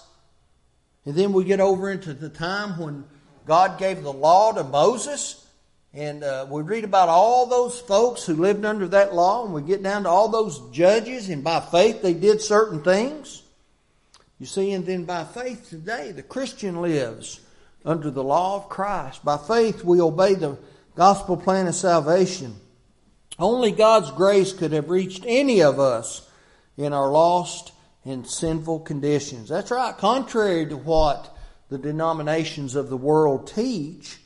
And 1.05 1.15
then 1.15 1.33
we 1.33 1.45
get 1.45 1.59
over 1.59 1.89
into 1.89 2.13
the 2.13 2.29
time 2.29 2.77
when 2.77 3.05
God 3.45 3.79
gave 3.79 4.03
the 4.03 4.13
law 4.13 4.51
to 4.51 4.63
Moses. 4.63 5.43
And 5.93 6.23
uh, 6.23 6.45
we 6.49 6.61
read 6.61 6.83
about 6.83 7.09
all 7.09 7.47
those 7.47 7.79
folks 7.79 8.25
who 8.25 8.35
lived 8.35 8.65
under 8.65 8.87
that 8.89 9.15
law, 9.15 9.45
and 9.45 9.53
we 9.53 9.63
get 9.63 9.81
down 9.81 10.03
to 10.03 10.09
all 10.09 10.27
those 10.27 10.59
judges, 10.69 11.29
and 11.29 11.43
by 11.43 11.59
faith 11.61 12.03
they 12.03 12.13
did 12.13 12.41
certain 12.41 12.83
things. 12.83 13.41
You 14.39 14.45
see, 14.45 14.71
and 14.71 14.85
then 14.85 15.05
by 15.05 15.23
faith 15.23 15.69
today, 15.69 16.11
the 16.11 16.23
Christian 16.23 16.81
lives 16.81 17.41
under 17.83 18.11
the 18.11 18.23
law 18.23 18.55
of 18.55 18.69
Christ. 18.69 19.25
By 19.25 19.37
faith, 19.37 19.83
we 19.83 19.99
obey 19.99 20.35
the 20.35 20.57
gospel 20.95 21.37
plan 21.37 21.67
of 21.67 21.75
salvation. 21.75 22.55
Only 23.39 23.71
God's 23.71 24.11
grace 24.11 24.53
could 24.53 24.71
have 24.71 24.89
reached 24.89 25.23
any 25.27 25.61
of 25.61 25.79
us 25.79 26.29
in 26.75 26.93
our 26.93 27.11
lost 27.11 27.71
and 28.05 28.27
sinful 28.27 28.81
conditions. 28.81 29.49
That's 29.49 29.71
right, 29.71 29.97
contrary 29.97 30.65
to 30.67 30.77
what 30.77 31.35
the 31.69 31.77
denominations 31.77 32.75
of 32.75 32.89
the 32.89 32.97
world 32.97 33.47
teach, 33.47 34.19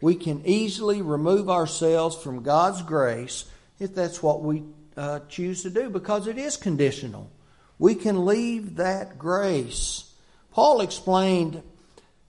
we 0.00 0.14
can 0.14 0.42
easily 0.44 1.02
remove 1.02 1.50
ourselves 1.50 2.16
from 2.16 2.42
God's 2.42 2.82
grace 2.82 3.44
if 3.78 3.94
that's 3.94 4.22
what 4.22 4.42
we 4.42 4.62
uh, 4.96 5.20
choose 5.28 5.62
to 5.62 5.70
do 5.70 5.90
because 5.90 6.26
it 6.26 6.38
is 6.38 6.56
conditional. 6.56 7.30
We 7.78 7.94
can 7.94 8.24
leave 8.24 8.76
that 8.76 9.18
grace. 9.18 10.12
Paul 10.52 10.80
explained 10.80 11.62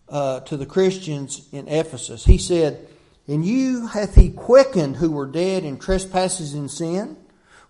uh, 0.10 0.42
to 0.42 0.58
the 0.58 0.66
Christians 0.66 1.48
in 1.52 1.68
Ephesus, 1.68 2.26
he 2.26 2.38
said, 2.38 2.88
In 3.28 3.44
you 3.44 3.88
hath 3.88 4.16
he 4.16 4.30
quickened 4.30 4.98
who 4.98 5.12
were 5.12 5.26
dead 5.26 5.64
in 5.64 5.80
trespasses 5.80 6.54
and 6.54 6.70
sin, 6.70 7.18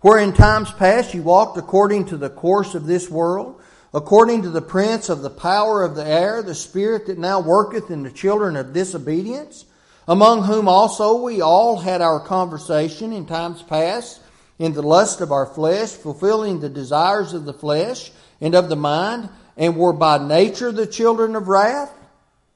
where 0.00 0.18
in 0.18 0.32
times 0.32 0.70
past 0.70 1.14
you 1.14 1.22
walked 1.22 1.58
according 1.58 2.06
to 2.06 2.16
the 2.16 2.30
course 2.30 2.74
of 2.74 2.86
this 2.86 3.10
world 3.10 3.60
according 3.94 4.42
to 4.42 4.50
the 4.50 4.62
prince 4.62 5.08
of 5.08 5.22
the 5.22 5.30
power 5.30 5.82
of 5.82 5.94
the 5.94 6.06
air, 6.06 6.42
the 6.42 6.54
spirit 6.54 7.06
that 7.06 7.18
now 7.18 7.40
worketh 7.40 7.90
in 7.90 8.02
the 8.02 8.10
children 8.10 8.56
of 8.56 8.72
disobedience, 8.72 9.64
among 10.06 10.42
whom 10.42 10.68
also 10.68 11.22
we 11.22 11.40
all 11.40 11.78
had 11.78 12.02
our 12.02 12.20
conversation 12.20 13.12
in 13.12 13.26
times 13.26 13.62
past, 13.62 14.20
in 14.58 14.72
the 14.72 14.82
lust 14.82 15.20
of 15.20 15.32
our 15.32 15.46
flesh, 15.46 15.90
fulfilling 15.90 16.60
the 16.60 16.68
desires 16.68 17.32
of 17.32 17.44
the 17.44 17.52
flesh 17.52 18.10
and 18.40 18.54
of 18.54 18.68
the 18.68 18.76
mind, 18.76 19.28
and 19.56 19.76
were 19.76 19.92
by 19.92 20.18
nature 20.18 20.72
the 20.72 20.86
children 20.86 21.36
of 21.36 21.48
wrath. 21.48 21.92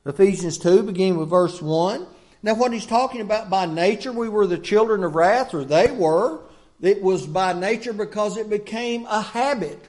Ephesians 0.05 0.59
2, 0.59 0.83
beginning 0.83 1.19
with 1.19 1.31
verse 1.31 1.63
1. 1.63 2.07
Now, 2.43 2.55
what 2.55 2.73
he's 2.73 2.87
talking 2.87 3.21
about 3.21 3.51
by 3.51 3.67
nature, 3.67 4.13
we 4.13 4.29
were 4.29 4.47
the 4.47 4.59
children 4.59 5.05
of 5.05 5.15
wrath, 5.15 5.55
or 5.55 5.65
they 5.65 5.91
were. 5.91 6.41
It 6.81 7.01
was 7.01 7.27
by 7.27 7.53
nature 7.53 7.93
because 7.93 8.37
it 8.37 8.51
became 8.51 9.07
a 9.07 9.23
habit 9.23 9.89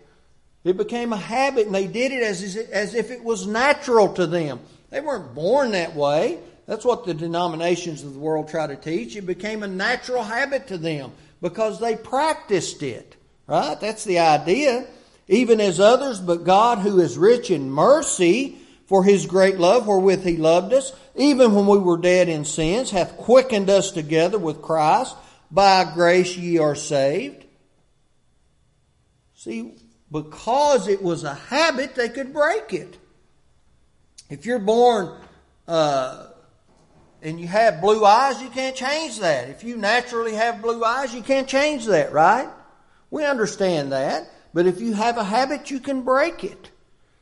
It 0.64 0.78
became 0.78 1.12
a 1.12 1.18
habit, 1.18 1.66
and 1.66 1.76
they 1.76 1.88
did 1.88 2.12
it 2.12 2.24
as, 2.24 2.56
as 2.56 2.94
if 2.94 3.12
it 3.12 3.24
was 3.24 3.48
natural 3.48 4.14
to 4.14 4.26
them. 4.28 4.60
They 4.92 5.02
weren't 5.02 5.34
born 5.36 5.72
that 5.72 5.96
way. 5.96 6.40
That's 6.68 6.86
what 6.86 7.06
the 7.06 7.14
denominations 7.14 8.04
of 8.04 8.14
the 8.14 8.20
world 8.20 8.48
try 8.48 8.68
to 8.68 8.76
teach. 8.76 9.16
It 9.16 9.26
became 9.26 9.64
a 9.64 9.68
natural 9.68 10.24
habit 10.24 10.68
to 10.68 10.78
them 10.78 11.12
because 11.44 11.82
they 11.82 11.98
practiced 11.98 12.82
it. 12.82 13.18
Right? 13.46 13.80
That's 13.80 14.06
the 14.06 14.20
idea. 14.20 14.88
Even 15.28 15.60
as 15.60 15.80
others, 15.80 16.20
but 16.20 16.46
God, 16.46 16.80
who 16.80 17.00
is 17.00 17.18
rich 17.18 17.52
in 17.52 17.70
mercy, 17.70 18.58
for 18.88 19.04
his 19.04 19.26
great 19.26 19.60
love 19.60 19.86
wherewith 19.86 20.24
he 20.24 20.38
loved 20.38 20.74
us, 20.74 20.94
even 21.16 21.54
when 21.54 21.68
we 21.68 21.78
were 21.78 21.98
dead 21.98 22.30
in 22.30 22.46
sins, 22.46 22.92
hath 22.92 23.18
quickened 23.18 23.70
us 23.70 23.92
together 23.92 24.38
with 24.38 24.62
Christ. 24.62 25.16
By 25.52 25.92
grace 25.94 26.36
ye 26.38 26.58
are 26.60 26.76
saved. 26.76 27.46
See, 29.36 29.74
because 30.10 30.88
it 30.88 31.04
was 31.04 31.26
a 31.26 31.34
habit, 31.34 31.96
they 31.96 32.08
could 32.08 32.32
break 32.32 32.74
it. 32.74 32.98
If 34.30 34.46
you're 34.46 34.60
born 34.60 35.14
uh, 35.68 36.28
and 37.24 37.40
you 37.40 37.48
have 37.48 37.80
blue 37.80 38.06
eyes, 38.06 38.42
you 38.42 38.50
can't 38.50 38.76
change 38.76 39.20
that. 39.20 39.50
If 39.50 39.64
you 39.64 39.78
naturally 39.78 40.34
have 40.34 40.62
blue 40.62 40.84
eyes, 40.84 41.16
you 41.16 41.22
can't 41.22 41.48
change 41.48 41.86
that, 41.86 42.12
right? 42.12 42.50
We 43.10 43.24
understand 43.26 43.94
that. 43.94 44.30
But 44.54 44.68
if 44.68 44.82
you 44.82 44.94
have 44.94 45.18
a 45.18 45.24
habit, 45.24 45.72
you 45.72 45.80
can 45.80 46.02
break 46.02 46.44
it. 46.44 46.70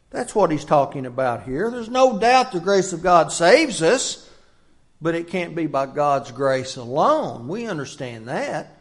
That's 0.10 0.34
what 0.34 0.52
he's 0.52 0.66
talking 0.66 1.06
about 1.06 1.44
here. 1.44 1.70
There's 1.70 1.90
no 1.90 2.18
doubt 2.18 2.52
the 2.52 2.60
grace 2.60 2.94
of 2.94 3.04
God 3.04 3.32
saves 3.32 3.84
us, 3.84 4.28
but 5.00 5.16
it 5.16 5.28
can't 5.28 5.56
be 5.56 5.68
by 5.68 5.86
God's 5.86 6.32
grace 6.32 6.78
alone. 6.78 7.48
We 7.48 7.68
understand 7.68 8.28
that. 8.28 8.78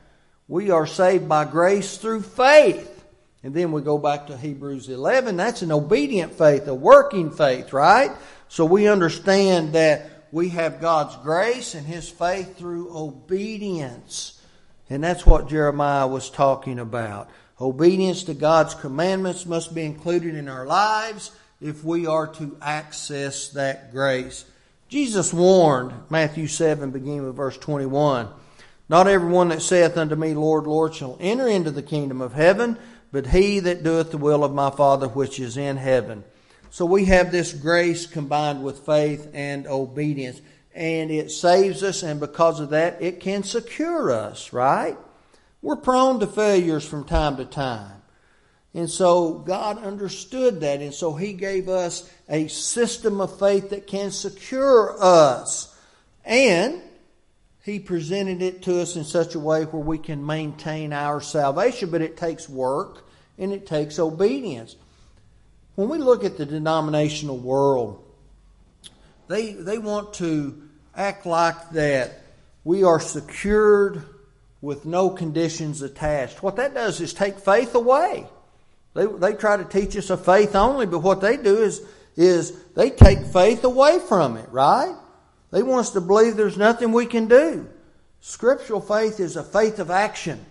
We 0.49 0.71
are 0.71 0.87
saved 0.87 1.29
by 1.29 1.45
grace 1.45 1.99
through 1.99 2.23
faith. 2.23 3.05
And 3.43 3.55
then 3.55 3.73
we 3.73 3.83
go 3.83 3.99
back 3.99 4.27
to 4.27 4.37
Hebrews 4.37 4.89
11. 4.89 5.37
That's 5.37 5.63
an 5.63 5.71
obedient 5.71 6.33
faith, 6.33 6.67
a 6.67 6.75
working 6.75 7.31
faith, 7.31 7.73
right? 7.73 8.11
So 8.49 8.65
we 8.65 8.89
understand 8.89 9.75
that 9.75 10.10
we 10.33 10.51
have 10.51 10.81
God's 10.81 11.17
grace 11.17 11.75
and 11.75 11.87
His 11.87 12.09
faith 12.09 12.57
through 12.57 12.97
obedience. 12.97 14.41
And 14.89 15.03
that's 15.03 15.27
what 15.27 15.49
Jeremiah 15.49 16.07
was 16.07 16.31
talking 16.31 16.79
about. 16.79 17.31
Obedience 17.61 18.25
to 18.25 18.35
God's 18.35 18.75
commandments 18.75 19.47
must 19.47 19.75
be 19.75 19.85
included 19.85 20.35
in 20.35 20.49
our 20.49 20.67
lives 20.67 21.31
if 21.61 21.85
we 21.85 22.07
are 22.07 22.27
to 22.27 22.57
access 22.63 23.51
that 23.51 23.93
grace. 23.93 24.45
Jesus 24.89 25.33
warned, 25.33 25.93
Matthew 26.09 26.47
7, 26.47 26.91
beginning 26.91 27.25
with 27.25 27.37
verse 27.37 27.57
21, 27.59 28.29
Not 28.89 29.07
everyone 29.07 29.49
that 29.49 29.63
saith 29.63 29.97
unto 29.97 30.17
me, 30.17 30.35
Lord, 30.35 30.67
Lord, 30.67 30.95
shall 30.95 31.17
enter 31.21 31.47
into 31.47 31.71
the 31.71 31.83
kingdom 31.83 32.21
of 32.21 32.33
heaven, 32.33 32.77
but 33.13 33.29
he 33.29 33.61
that 33.61 33.83
doeth 33.85 34.11
the 34.11 34.19
will 34.19 34.43
of 34.43 34.53
my 34.53 34.71
Father 34.71 35.07
which 35.07 35.39
is 35.39 35.57
in 35.57 35.77
heaven. 35.77 36.25
So 36.71 36.87
we 36.87 37.07
have 37.07 37.33
this 37.33 37.53
grace 37.53 38.07
combined 38.07 38.63
with 38.63 38.87
faith 38.87 39.29
and 39.35 39.67
obedience. 39.67 40.41
And 40.73 41.11
it 41.11 41.33
saves 41.33 41.83
us, 41.83 42.05
and 42.05 42.21
because 42.21 42.61
of 42.61 42.71
that, 42.71 43.03
it 43.03 43.19
can 43.19 43.43
secure 43.43 44.13
us, 44.13 44.53
right? 44.53 44.97
We're 45.63 45.77
prone 45.77 46.21
to 46.21 46.29
failures 46.29 46.87
from 46.87 47.05
time 47.05 47.37
to 47.39 47.45
time. 47.45 48.01
And 48.73 48.89
so 48.89 49.33
God 49.33 49.83
understood 49.83 50.61
that, 50.61 50.81
and 50.81 50.95
so 50.95 51.15
He 51.15 51.33
gave 51.33 51.69
us 51.69 52.09
a 52.29 52.47
system 52.47 53.21
of 53.21 53.37
faith 53.37 53.71
that 53.71 53.89
can 53.89 54.13
secure 54.13 54.97
us. 55.01 55.77
And 56.25 56.81
He 57.65 57.81
presented 57.81 58.43
it 58.43 58.63
to 58.63 58.81
us 58.81 58.95
in 58.95 59.03
such 59.03 59.35
a 59.35 59.41
way 59.41 59.65
where 59.65 59.83
we 59.83 59.99
can 59.99 60.25
maintain 60.25 60.93
our 60.93 61.21
salvation, 61.21 61.91
but 61.91 62.01
it 62.01 62.17
takes 62.17 62.49
work 62.49 63.09
and 63.39 63.53
it 63.53 63.67
takes 63.67 63.99
obedience 63.99 64.77
when 65.81 65.89
we 65.89 65.97
look 65.97 66.25
at 66.25 66.37
the 66.37 66.45
denominational 66.45 67.39
world, 67.39 68.05
they, 69.29 69.55
they 69.55 69.79
want 69.79 70.13
to 70.15 70.61
act 70.95 71.25
like 71.25 71.71
that 71.71 72.21
we 72.65 72.85
are 72.85 73.01
secured 73.01 74.03
with 74.61 74.85
no 74.85 75.09
conditions 75.09 75.81
attached. 75.81 76.43
What 76.43 76.57
that 76.57 76.75
does 76.75 77.01
is 77.01 77.15
take 77.15 77.39
faith 77.39 77.75
away. 77.75 78.27
They, 78.93 79.07
they 79.07 79.33
try 79.33 79.57
to 79.57 79.65
teach 79.65 79.97
us 79.97 80.11
a 80.11 80.19
faith 80.19 80.55
only, 80.55 80.85
but 80.85 80.99
what 80.99 81.23
they 81.23 81.39
do 81.39 81.57
is, 81.63 81.81
is 82.15 82.53
they 82.75 82.91
take 82.91 83.25
faith 83.25 83.65
away 83.65 84.01
from 84.01 84.37
it, 84.37 84.51
right? 84.51 84.95
They 85.51 85.63
want 85.63 85.81
us 85.81 85.91
to 85.93 86.03
believe 86.03 86.37
there's 86.37 86.59
nothing 86.59 86.93
we 86.93 87.07
can 87.07 87.27
do. 87.27 87.67
Scriptural 88.21 88.83
faith 88.83 89.19
is 89.19 89.37
a 89.37 89.43
faith 89.43 89.79
of 89.79 89.91
action, 89.91 90.45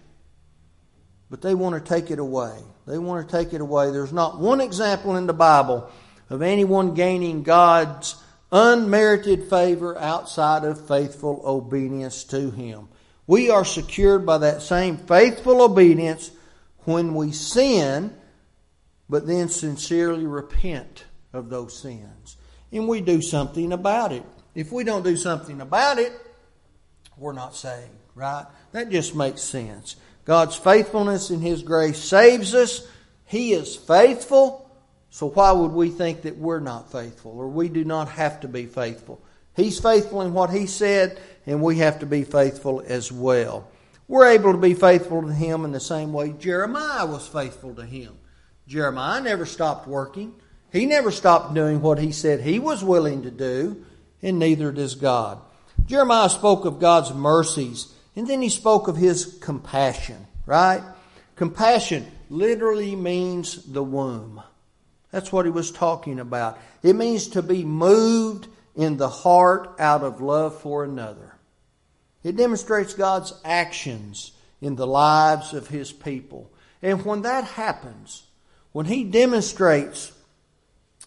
but 1.30 1.44
they 1.44 1.54
want 1.54 1.76
to 1.76 1.88
take 1.88 2.10
it 2.10 2.18
away. 2.18 2.58
They 2.90 2.98
want 2.98 3.30
to 3.30 3.38
take 3.38 3.54
it 3.54 3.62
away. 3.62 3.92
There's 3.92 4.12
not 4.12 4.40
one 4.40 4.60
example 4.60 5.16
in 5.16 5.28
the 5.28 5.34
Bible 5.34 5.92
of 6.28 6.42
anyone 6.42 6.96
gaining 6.96 7.44
God's 7.44 8.16
unmerited 8.52 9.44
favor 9.48 9.96
outside 10.00 10.64
of 10.64 10.88
faithful 10.88 11.40
obedience 11.46 12.24
to 12.26 12.50
Him. 12.50 12.90
We 13.28 13.52
are 13.52 13.64
secured 13.64 14.26
by 14.26 14.40
that 14.40 14.64
same 14.64 14.98
faithful 14.98 15.62
obedience 15.62 16.32
when 16.86 17.14
we 17.14 17.32
sin, 17.32 18.18
but 19.08 19.28
then 19.28 19.50
sincerely 19.50 20.26
repent 20.26 21.06
of 21.32 21.52
those 21.52 21.78
sins. 21.78 22.38
And 22.72 22.88
we 22.88 23.02
do 23.02 23.22
something 23.22 23.72
about 23.72 24.14
it. 24.14 24.24
If 24.56 24.72
we 24.72 24.84
don't 24.84 25.04
do 25.04 25.16
something 25.16 25.62
about 25.62 26.00
it, 26.00 26.12
we're 27.18 27.34
not 27.34 27.56
saved, 27.56 27.92
right? 28.16 28.48
That 28.72 28.90
just 28.90 29.14
makes 29.16 29.44
sense. 29.44 29.96
God's 30.30 30.56
faithfulness 30.56 31.32
and 31.32 31.42
His 31.42 31.64
grace 31.64 31.98
saves 31.98 32.54
us. 32.54 32.88
He 33.26 33.54
is 33.54 33.76
faithful. 33.76 34.70
So 35.10 35.32
why 35.32 35.52
would 35.54 35.72
we 35.72 35.90
think 35.90 36.22
that 36.22 36.38
we're 36.38 36.60
not 36.60 36.92
faithful 36.92 37.32
or 37.32 37.48
we 37.48 37.68
do 37.68 37.84
not 37.84 38.10
have 38.10 38.42
to 38.42 38.48
be 38.48 38.68
faithful? 38.68 39.20
He's 39.56 39.80
faithful 39.80 40.22
in 40.22 40.34
what 40.34 40.52
He 40.52 40.68
said, 40.68 41.20
and 41.48 41.64
we 41.64 41.80
have 41.80 42.02
to 42.02 42.06
be 42.06 42.26
faithful 42.26 42.84
as 42.86 43.12
well. 43.12 43.72
We're 44.08 44.30
able 44.30 44.52
to 44.52 44.60
be 44.60 44.76
faithful 44.76 45.24
to 45.24 45.34
Him 45.34 45.66
in 45.66 45.72
the 45.72 45.80
same 45.80 46.14
way 46.14 46.34
Jeremiah 46.34 47.08
was 47.08 47.28
faithful 47.28 47.74
to 47.74 47.84
Him. 47.84 48.16
Jeremiah 48.68 49.22
never 49.22 49.48
stopped 49.48 49.88
working. 49.88 50.36
He 50.72 50.86
never 50.86 51.10
stopped 51.10 51.56
doing 51.56 51.82
what 51.82 51.98
he 51.98 52.12
said 52.12 52.42
he 52.42 52.60
was 52.60 52.84
willing 52.84 53.24
to 53.24 53.32
do, 53.32 53.84
and 54.22 54.38
neither 54.38 54.72
does 54.72 54.94
God. 54.94 55.40
Jeremiah 55.88 56.30
spoke 56.30 56.66
of 56.66 56.80
God's 56.80 57.12
mercies 57.16 57.92
and 58.20 58.28
then 58.28 58.42
he 58.42 58.50
spoke 58.50 58.90
of 58.90 58.98
his 58.98 59.38
compassion, 59.40 60.28
right? 60.46 60.84
Compassion 61.38 62.06
literally 62.30 62.94
means 62.94 63.64
the 63.64 63.82
womb. 63.82 64.44
That's 65.10 65.32
what 65.32 65.46
he 65.46 65.52
was 65.52 65.72
talking 65.72 66.20
about. 66.20 66.60
It 66.84 66.98
means 66.98 67.30
to 67.30 67.42
be 67.42 67.64
moved 67.64 68.50
in 68.76 68.98
the 68.98 69.08
heart 69.08 69.74
out 69.80 70.04
of 70.04 70.20
love 70.20 70.60
for 70.60 70.84
another. 70.84 71.34
It 72.22 72.36
demonstrates 72.36 72.94
God's 72.94 73.34
actions 73.46 74.34
in 74.60 74.76
the 74.76 74.86
lives 74.86 75.54
of 75.54 75.70
his 75.70 75.94
people. 75.94 76.52
And 76.82 77.06
when 77.06 77.22
that 77.22 77.46
happens, 77.46 78.24
when 78.74 78.86
he 78.86 79.06
demonstrates 79.06 80.12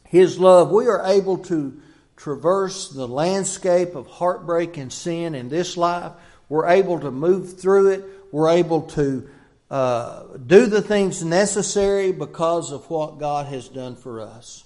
his 0.04 0.38
love, 0.38 0.70
we 0.70 0.86
are 0.86 1.04
able 1.04 1.36
to 1.44 1.78
traverse 2.16 2.88
the 2.88 3.06
landscape 3.06 3.94
of 3.94 4.06
heartbreak 4.06 4.78
and 4.78 4.90
sin 4.90 5.34
in 5.34 5.50
this 5.50 5.76
life. 5.76 6.12
We're 6.48 6.68
able 6.68 7.00
to 7.00 7.10
move 7.10 7.58
through 7.58 7.90
it. 7.90 8.04
We're 8.30 8.50
able 8.50 8.82
to 8.82 9.28
uh, 9.70 10.24
do 10.46 10.66
the 10.66 10.82
things 10.82 11.24
necessary 11.24 12.12
because 12.12 12.72
of 12.72 12.90
what 12.90 13.18
God 13.18 13.46
has 13.46 13.68
done 13.68 13.96
for 13.96 14.20
us. 14.20 14.64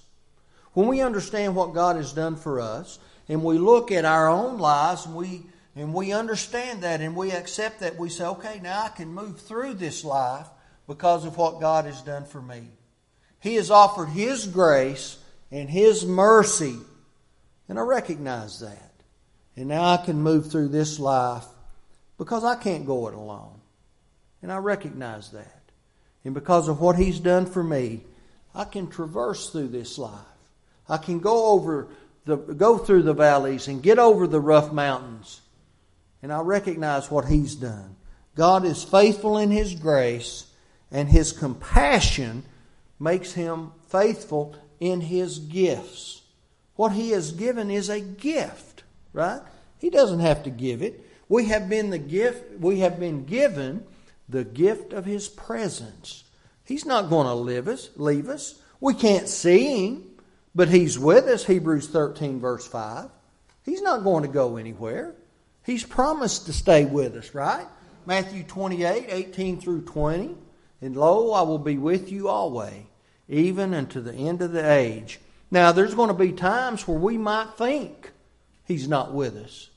When 0.73 0.87
we 0.87 1.01
understand 1.01 1.55
what 1.55 1.73
God 1.73 1.95
has 1.95 2.13
done 2.13 2.35
for 2.35 2.59
us, 2.59 2.99
and 3.29 3.43
we 3.43 3.57
look 3.57 3.91
at 3.91 4.05
our 4.05 4.27
own 4.27 4.59
lives, 4.59 5.05
and 5.05 5.15
we 5.15 5.43
and 5.75 5.93
we 5.93 6.11
understand 6.11 6.81
that, 6.81 7.01
and 7.01 7.15
we 7.15 7.31
accept 7.31 7.79
that, 7.81 7.97
we 7.97 8.09
say, 8.09 8.25
"Okay, 8.25 8.59
now 8.61 8.83
I 8.83 8.89
can 8.89 9.13
move 9.13 9.39
through 9.39 9.75
this 9.75 10.03
life 10.03 10.47
because 10.87 11.23
of 11.23 11.37
what 11.37 11.61
God 11.61 11.85
has 11.85 12.01
done 12.01 12.25
for 12.25 12.41
me." 12.41 12.67
He 13.39 13.55
has 13.55 13.71
offered 13.71 14.09
His 14.09 14.45
grace 14.45 15.17
and 15.51 15.69
His 15.69 16.05
mercy, 16.05 16.77
and 17.69 17.79
I 17.79 17.83
recognize 17.83 18.59
that. 18.59 18.91
And 19.55 19.67
now 19.67 19.83
I 19.83 19.97
can 19.97 20.21
move 20.21 20.51
through 20.51 20.67
this 20.67 20.99
life 20.99 21.45
because 22.17 22.43
I 22.43 22.55
can't 22.55 22.85
go 22.85 23.07
it 23.07 23.13
alone. 23.13 23.61
And 24.41 24.51
I 24.51 24.57
recognize 24.57 25.31
that. 25.31 25.61
And 26.23 26.33
because 26.33 26.67
of 26.67 26.81
what 26.81 26.97
He's 26.97 27.19
done 27.19 27.45
for 27.45 27.63
me, 27.63 28.01
I 28.53 28.63
can 28.63 28.89
traverse 28.89 29.49
through 29.49 29.69
this 29.69 29.97
life. 29.97 30.19
I 30.89 30.97
can 30.97 31.19
go 31.19 31.47
over 31.47 31.87
the 32.25 32.35
go 32.35 32.77
through 32.77 33.03
the 33.03 33.13
valleys 33.13 33.67
and 33.67 33.81
get 33.81 33.99
over 33.99 34.27
the 34.27 34.39
rough 34.39 34.71
mountains. 34.71 35.41
And 36.21 36.33
I 36.33 36.41
recognize 36.41 37.09
what 37.09 37.25
He's 37.25 37.55
done. 37.55 37.95
God 38.35 38.65
is 38.65 38.83
faithful 38.83 39.37
in 39.37 39.51
His 39.51 39.73
grace, 39.75 40.45
and 40.91 41.09
His 41.09 41.31
compassion 41.31 42.43
makes 42.99 43.33
Him 43.33 43.71
faithful 43.87 44.55
in 44.79 45.01
His 45.01 45.39
gifts. 45.39 46.21
What 46.75 46.91
He 46.91 47.11
has 47.11 47.31
given 47.31 47.71
is 47.71 47.89
a 47.89 47.99
gift, 47.99 48.83
right? 49.13 49.41
He 49.79 49.89
doesn't 49.89 50.19
have 50.19 50.43
to 50.43 50.49
give 50.49 50.81
it. 50.81 51.06
We 51.29 51.45
have 51.45 51.69
been 51.69 51.89
the 51.89 51.97
gift, 51.97 52.59
we 52.59 52.79
have 52.79 52.99
been 52.99 53.25
given 53.25 53.85
the 54.29 54.43
gift 54.43 54.93
of 54.93 55.05
his 55.05 55.27
presence. 55.27 56.23
He's 56.63 56.85
not 56.85 57.09
going 57.09 57.27
to 57.27 57.33
leave 57.33 57.67
us, 57.67 57.89
leave 57.95 58.29
us. 58.29 58.61
We 58.79 58.93
can't 58.93 59.27
see 59.27 59.87
him, 59.87 60.03
but 60.53 60.69
he's 60.69 60.99
with 60.99 61.25
us, 61.25 61.45
Hebrews 61.45 61.87
13, 61.87 62.39
verse 62.39 62.67
5. 62.67 63.09
He's 63.63 63.81
not 63.81 64.03
going 64.03 64.23
to 64.23 64.29
go 64.29 64.57
anywhere. 64.57 65.15
He's 65.65 65.83
promised 65.83 66.45
to 66.45 66.53
stay 66.53 66.85
with 66.85 67.15
us, 67.15 67.33
right? 67.33 67.65
Matthew 68.05 68.43
28, 68.43 69.05
18 69.09 69.59
through 69.59 69.81
20. 69.81 70.35
And 70.81 70.95
lo, 70.95 71.33
I 71.33 71.41
will 71.41 71.59
be 71.59 71.77
with 71.77 72.11
you 72.11 72.29
always, 72.29 72.83
even 73.27 73.73
unto 73.73 73.99
the 73.99 74.13
end 74.13 74.41
of 74.41 74.51
the 74.51 74.71
age. 74.71 75.19
Now, 75.49 75.71
there's 75.71 75.95
going 75.95 76.09
to 76.09 76.13
be 76.13 76.31
times 76.31 76.87
where 76.87 76.97
we 76.97 77.17
might 77.17 77.57
think 77.57 78.11
he's 78.65 78.87
not 78.87 79.13
with 79.13 79.35
us. 79.35 79.69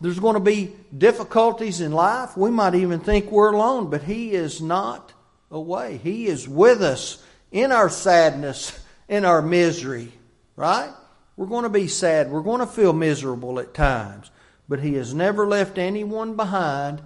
There's 0.00 0.18
going 0.18 0.34
to 0.34 0.40
be 0.40 0.74
difficulties 0.96 1.80
in 1.80 1.92
life. 1.92 2.36
We 2.36 2.50
might 2.50 2.74
even 2.74 3.00
think 3.00 3.30
we're 3.30 3.52
alone, 3.52 3.90
but 3.90 4.02
He 4.02 4.32
is 4.32 4.60
not 4.60 5.12
away. 5.50 5.98
He 6.02 6.26
is 6.26 6.48
with 6.48 6.82
us 6.82 7.22
in 7.52 7.72
our 7.72 7.90
sadness, 7.90 8.78
in 9.08 9.24
our 9.24 9.42
misery, 9.42 10.12
right? 10.56 10.90
We're 11.36 11.46
going 11.46 11.64
to 11.64 11.68
be 11.68 11.88
sad. 11.88 12.30
We're 12.30 12.40
going 12.42 12.60
to 12.60 12.66
feel 12.66 12.92
miserable 12.92 13.58
at 13.58 13.74
times. 13.74 14.30
But 14.68 14.80
He 14.80 14.94
has 14.94 15.12
never 15.12 15.46
left 15.46 15.76
anyone 15.78 16.36
behind 16.36 17.02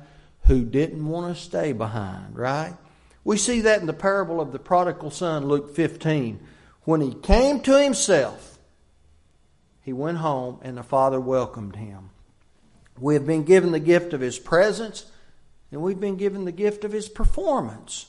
who 0.46 0.64
didn't 0.64 1.06
want 1.06 1.34
to 1.34 1.42
stay 1.42 1.72
behind, 1.72 2.36
right? 2.36 2.74
We 3.24 3.38
see 3.38 3.62
that 3.62 3.80
in 3.80 3.86
the 3.86 3.92
parable 3.92 4.40
of 4.40 4.52
the 4.52 4.58
prodigal 4.58 5.10
son, 5.10 5.46
Luke 5.46 5.74
15. 5.74 6.40
When 6.82 7.00
he 7.00 7.14
came 7.14 7.60
to 7.60 7.82
himself, 7.82 8.58
he 9.80 9.94
went 9.94 10.18
home 10.18 10.58
and 10.62 10.76
the 10.76 10.82
father 10.82 11.18
welcomed 11.18 11.76
him. 11.76 12.10
We 12.98 13.14
have 13.14 13.26
been 13.26 13.44
given 13.44 13.72
the 13.72 13.80
gift 13.80 14.12
of 14.12 14.20
His 14.20 14.38
presence, 14.38 15.06
and 15.70 15.82
we've 15.82 16.00
been 16.00 16.16
given 16.16 16.44
the 16.44 16.52
gift 16.52 16.84
of 16.84 16.92
His 16.92 17.08
performance. 17.08 18.06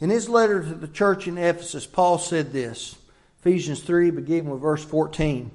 In 0.00 0.08
his 0.08 0.30
letter 0.30 0.62
to 0.62 0.74
the 0.74 0.88
church 0.88 1.28
in 1.28 1.36
Ephesus, 1.36 1.86
Paul 1.86 2.18
said 2.18 2.52
this 2.52 2.96
Ephesians 3.40 3.80
3, 3.82 4.10
beginning 4.10 4.50
with 4.50 4.62
verse 4.62 4.84
14. 4.84 5.50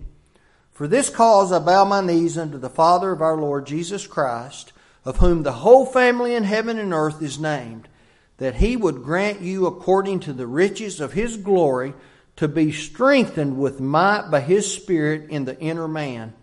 For 0.72 0.88
this 0.88 1.10
cause 1.10 1.52
I 1.52 1.60
bow 1.60 1.86
my 1.86 2.02
knees 2.02 2.38
unto 2.38 2.60
the 2.60 2.70
Father 2.70 3.12
of 3.12 3.22
our 3.22 3.38
Lord 3.38 3.66
Jesus 3.66 4.06
Christ, 4.06 4.72
of 5.04 5.18
whom 5.18 5.44
the 5.44 5.52
whole 5.52 5.86
family 5.86 6.36
in 6.36 6.44
heaven 6.44 6.78
and 6.78 6.94
earth 6.94 7.22
is 7.22 7.40
named, 7.40 7.88
that 8.38 8.56
he 8.56 8.76
would 8.76 9.04
grant 9.04 9.42
you 9.42 9.66
according 9.66 10.20
to 10.22 10.34
the 10.34 10.48
riches 10.48 11.00
of 11.00 11.14
his 11.14 11.38
glory 11.38 11.94
to 12.36 12.48
be 12.48 12.72
strengthened 12.72 13.58
with 13.58 13.80
might 13.80 14.30
by 14.30 14.42
his 14.42 14.72
Spirit 14.72 15.30
in 15.30 15.46
the 15.46 15.60
inner 15.60 15.88
man 15.88 16.34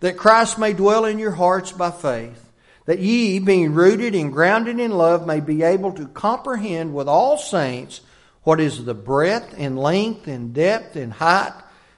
that 0.00 0.16
Christ 0.16 0.58
may 0.58 0.72
dwell 0.72 1.04
in 1.04 1.18
your 1.18 1.30
hearts 1.30 1.72
by 1.72 1.90
faith, 1.90 2.50
that 2.86 2.98
ye, 2.98 3.38
being 3.38 3.72
rooted 3.74 4.14
and 4.14 4.32
grounded 4.32 4.80
in 4.80 4.90
love, 4.90 5.26
may 5.26 5.40
be 5.40 5.62
able 5.62 5.92
to 5.92 6.08
comprehend 6.08 6.94
with 6.94 7.08
all 7.08 7.38
saints 7.38 8.00
what 8.42 8.60
is 8.60 8.84
the 8.84 8.94
breadth 8.94 9.54
and 9.58 9.78
length 9.78 10.26
and 10.26 10.54
depth 10.54 10.96
and 10.96 11.12
height, 11.12 11.52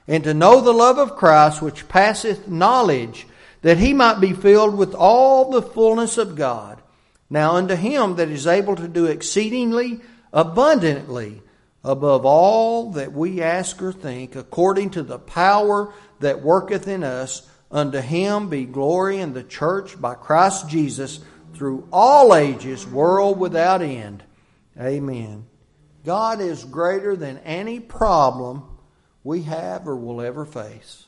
and 0.07 0.23
to 0.25 0.33
know 0.33 0.59
the 0.59 0.73
love 0.73 0.97
of 0.97 1.15
Christ 1.15 1.61
which 1.61 1.87
passeth 1.87 2.47
knowledge, 2.47 3.25
that 3.61 3.77
he 3.77 3.93
might 3.93 4.19
be 4.19 4.33
filled 4.33 4.77
with 4.77 4.93
all 4.93 5.49
the 5.49 5.61
fullness 5.61 6.17
of 6.17 6.35
God. 6.35 6.81
Now 7.29 7.55
unto 7.55 7.75
him 7.75 8.17
that 8.17 8.29
is 8.29 8.45
able 8.45 8.75
to 8.75 8.87
do 8.87 9.05
exceedingly 9.05 10.01
abundantly 10.33 11.41
above 11.83 12.25
all 12.25 12.91
that 12.91 13.13
we 13.13 13.41
ask 13.41 13.81
or 13.81 13.93
think, 13.93 14.35
according 14.35 14.89
to 14.91 15.03
the 15.03 15.19
power 15.19 15.93
that 16.19 16.41
worketh 16.41 16.87
in 16.87 17.03
us, 17.03 17.49
Unto 17.73 17.99
him 17.99 18.49
be 18.49 18.65
glory 18.65 19.17
in 19.17 19.33
the 19.33 19.43
church 19.43 19.99
by 19.99 20.13
Christ 20.13 20.69
Jesus 20.69 21.19
through 21.55 21.87
all 21.91 22.35
ages, 22.35 22.85
world 22.85 23.39
without 23.39 23.81
end. 23.81 24.23
Amen. 24.79 25.47
God 26.05 26.39
is 26.39 26.63
greater 26.63 27.15
than 27.15 27.39
any 27.39 27.79
problem 27.79 28.63
we 29.23 29.41
have 29.43 29.87
or 29.87 29.95
will 29.95 30.21
ever 30.21 30.45
face. 30.45 31.07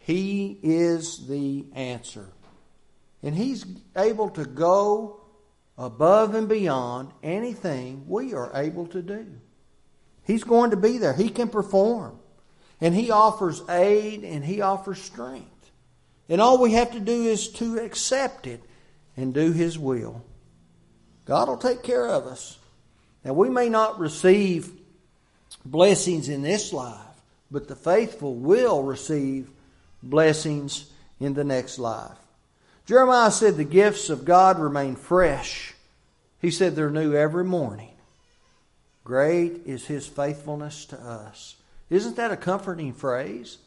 He 0.00 0.58
is 0.64 1.28
the 1.28 1.66
answer. 1.74 2.26
And 3.22 3.34
He's 3.34 3.64
able 3.94 4.30
to 4.30 4.44
go 4.44 5.20
above 5.78 6.34
and 6.34 6.48
beyond 6.48 7.12
anything 7.22 8.04
we 8.08 8.34
are 8.34 8.50
able 8.54 8.86
to 8.88 9.00
do. 9.00 9.26
He's 10.24 10.42
going 10.42 10.70
to 10.70 10.76
be 10.76 10.98
there. 10.98 11.14
He 11.14 11.28
can 11.28 11.48
perform. 11.48 12.18
And 12.80 12.94
He 12.96 13.12
offers 13.12 13.62
aid 13.68 14.24
and 14.24 14.44
He 14.44 14.60
offers 14.60 15.00
strength. 15.00 15.49
And 16.30 16.40
all 16.40 16.58
we 16.58 16.72
have 16.72 16.92
to 16.92 17.00
do 17.00 17.24
is 17.24 17.48
to 17.54 17.78
accept 17.78 18.46
it 18.46 18.62
and 19.16 19.34
do 19.34 19.52
His 19.52 19.78
will. 19.78 20.24
God 21.26 21.48
will 21.48 21.58
take 21.58 21.82
care 21.82 22.06
of 22.06 22.24
us. 22.24 22.56
Now, 23.24 23.34
we 23.34 23.50
may 23.50 23.68
not 23.68 23.98
receive 23.98 24.70
blessings 25.64 26.28
in 26.28 26.42
this 26.42 26.72
life, 26.72 26.96
but 27.50 27.68
the 27.68 27.76
faithful 27.76 28.36
will 28.36 28.82
receive 28.82 29.50
blessings 30.02 30.90
in 31.18 31.34
the 31.34 31.44
next 31.44 31.78
life. 31.78 32.16
Jeremiah 32.86 33.30
said 33.30 33.56
the 33.56 33.64
gifts 33.64 34.08
of 34.08 34.24
God 34.24 34.58
remain 34.58 34.96
fresh. 34.96 35.74
He 36.40 36.50
said 36.50 36.74
they're 36.74 36.90
new 36.90 37.14
every 37.14 37.44
morning. 37.44 37.90
Great 39.04 39.62
is 39.66 39.86
his 39.86 40.06
faithfulness 40.06 40.86
to 40.86 40.96
us. 40.96 41.56
Isn't 41.90 42.16
that 42.16 42.30
a 42.30 42.36
comforting 42.36 42.94
phrase? 42.94 43.58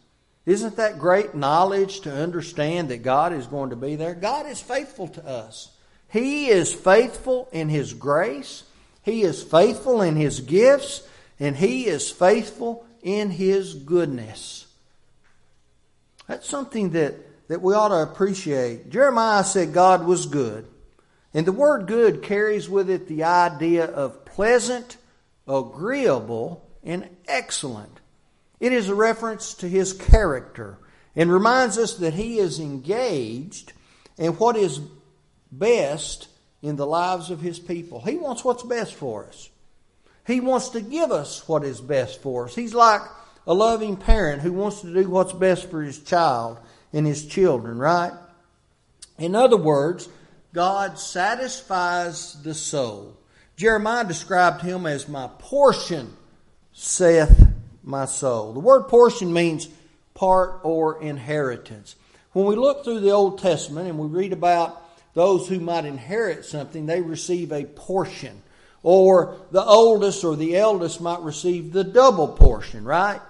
Isn't 0.46 0.76
that 0.76 1.00
great 1.00 1.36
knowledge 1.36 2.02
to 2.02 2.12
understand 2.12 2.90
that 2.90 3.04
God 3.04 3.32
is 3.32 3.48
going 3.48 3.70
to 3.70 3.76
be 3.76 3.96
there? 3.96 4.14
God 4.14 4.46
is 4.46 4.62
faithful 4.62 5.08
to 5.10 5.26
us. 5.26 5.72
He 6.10 6.50
is 6.50 6.74
faithful 6.74 7.48
in 7.52 7.70
His 7.70 7.94
grace, 7.94 8.64
He 9.02 9.24
is 9.24 9.42
faithful 9.42 10.02
in 10.02 10.16
His 10.16 10.42
gifts, 10.42 11.08
and 11.40 11.56
He 11.56 11.88
is 11.88 12.12
faithful 12.12 12.86
in 13.02 13.32
His 13.32 13.74
goodness. 13.74 14.68
That's 16.28 16.48
something 16.48 16.92
that, 16.92 17.16
that 17.48 17.62
we 17.62 17.74
ought 17.74 17.90
to 17.90 18.04
appreciate. 18.04 18.90
Jeremiah 18.90 19.44
said 19.44 19.74
God 19.74 20.06
was 20.06 20.26
good. 20.26 20.68
And 21.34 21.48
the 21.48 21.52
word 21.52 21.88
good 21.88 22.22
carries 22.22 22.70
with 22.70 22.90
it 22.90 23.08
the 23.08 23.24
idea 23.24 23.86
of 23.86 24.24
pleasant, 24.24 24.98
agreeable, 25.48 26.70
and 26.84 27.10
excellent. 27.28 28.00
It 28.64 28.72
is 28.72 28.88
a 28.88 28.96
reference 28.96 29.56
to 29.56 29.68
his 29.68 29.92
character 29.92 30.78
and 31.18 31.30
reminds 31.30 31.78
us 31.78 31.96
that 31.96 32.14
he 32.14 32.40
is 32.40 32.62
engaged 32.62 33.74
in 34.18 34.32
what 34.36 34.56
is 34.56 34.80
best 35.52 36.30
in 36.62 36.78
the 36.78 36.86
lives 36.86 37.30
of 37.30 37.42
his 37.42 37.60
people. 37.60 38.00
He 38.00 38.16
wants 38.16 38.46
what's 38.46 38.64
best 38.64 38.94
for 38.94 39.26
us. 39.26 39.50
He 40.26 40.40
wants 40.40 40.70
to 40.70 40.80
give 40.80 41.12
us 41.12 41.46
what 41.46 41.66
is 41.66 41.82
best 41.82 42.22
for 42.22 42.46
us. 42.46 42.56
He's 42.56 42.74
like 42.74 43.02
a 43.46 43.54
loving 43.54 43.98
parent 43.98 44.42
who 44.42 44.54
wants 44.54 44.80
to 44.80 44.94
do 44.94 45.10
what's 45.10 45.34
best 45.34 45.70
for 45.70 45.82
his 45.82 46.00
child 46.00 46.58
and 46.94 47.06
his 47.06 47.26
children, 47.26 47.78
right? 47.78 48.14
In 49.18 49.36
other 49.36 49.58
words, 49.58 50.08
God 50.54 50.98
satisfies 50.98 52.42
the 52.44 52.54
soul. 52.54 53.18
Jeremiah 53.58 54.06
described 54.06 54.62
him 54.62 54.86
as 54.86 55.10
my 55.10 55.30
portion, 55.38 56.16
saith 56.72 57.43
my 57.84 58.06
soul. 58.06 58.54
The 58.54 58.60
word 58.60 58.84
portion 58.88 59.34
means 59.34 59.68
part 60.14 60.60
or 60.64 61.02
inheritance. 61.02 61.96
When 62.32 62.46
we 62.46 62.56
look 62.56 62.84
through 62.84 63.02
the 63.02 63.12
Old 63.12 63.40
Testament 63.40 63.88
and 63.88 64.00
we 64.00 64.08
read 64.08 64.34
about 64.34 64.82
those 65.14 65.48
who 65.48 65.60
might 65.60 65.86
inherit 65.86 66.46
something, 66.46 66.86
they 66.86 67.02
receive 67.02 67.52
a 67.52 67.66
portion. 67.66 68.42
Or 68.82 69.38
the 69.52 69.64
oldest 69.64 70.24
or 70.24 70.36
the 70.36 70.58
eldest 70.58 71.00
might 71.00 71.22
receive 71.22 71.72
the 71.72 71.84
double 71.84 72.28
portion, 72.28 72.84
right? 72.84 73.22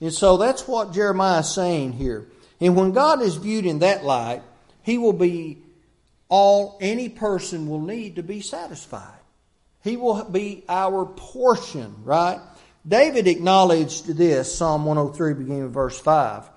And 0.00 0.12
so 0.12 0.36
that's 0.36 0.66
what 0.66 0.92
Jeremiah 0.92 1.40
is 1.40 1.52
saying 1.52 1.92
here. 1.92 2.26
And 2.60 2.76
when 2.76 2.92
God 2.92 3.20
is 3.20 3.36
viewed 3.36 3.66
in 3.66 3.80
that 3.80 4.04
light, 4.04 4.42
he 4.82 4.98
will 4.98 5.12
be 5.12 5.58
all 6.28 6.78
any 6.80 7.08
person 7.08 7.68
will 7.68 7.82
need 7.82 8.16
to 8.16 8.22
be 8.22 8.40
satisfied. 8.40 9.18
He 9.84 9.96
will 9.96 10.24
be 10.24 10.64
our 10.68 11.04
portion, 11.04 11.96
right? 12.04 12.40
David 12.86 13.28
acknowledged 13.28 14.06
this, 14.06 14.54
Psalm 14.54 14.84
103, 14.84 15.34
beginning 15.34 15.62
with 15.64 15.72
verse 15.72 16.00
5. 16.00 16.50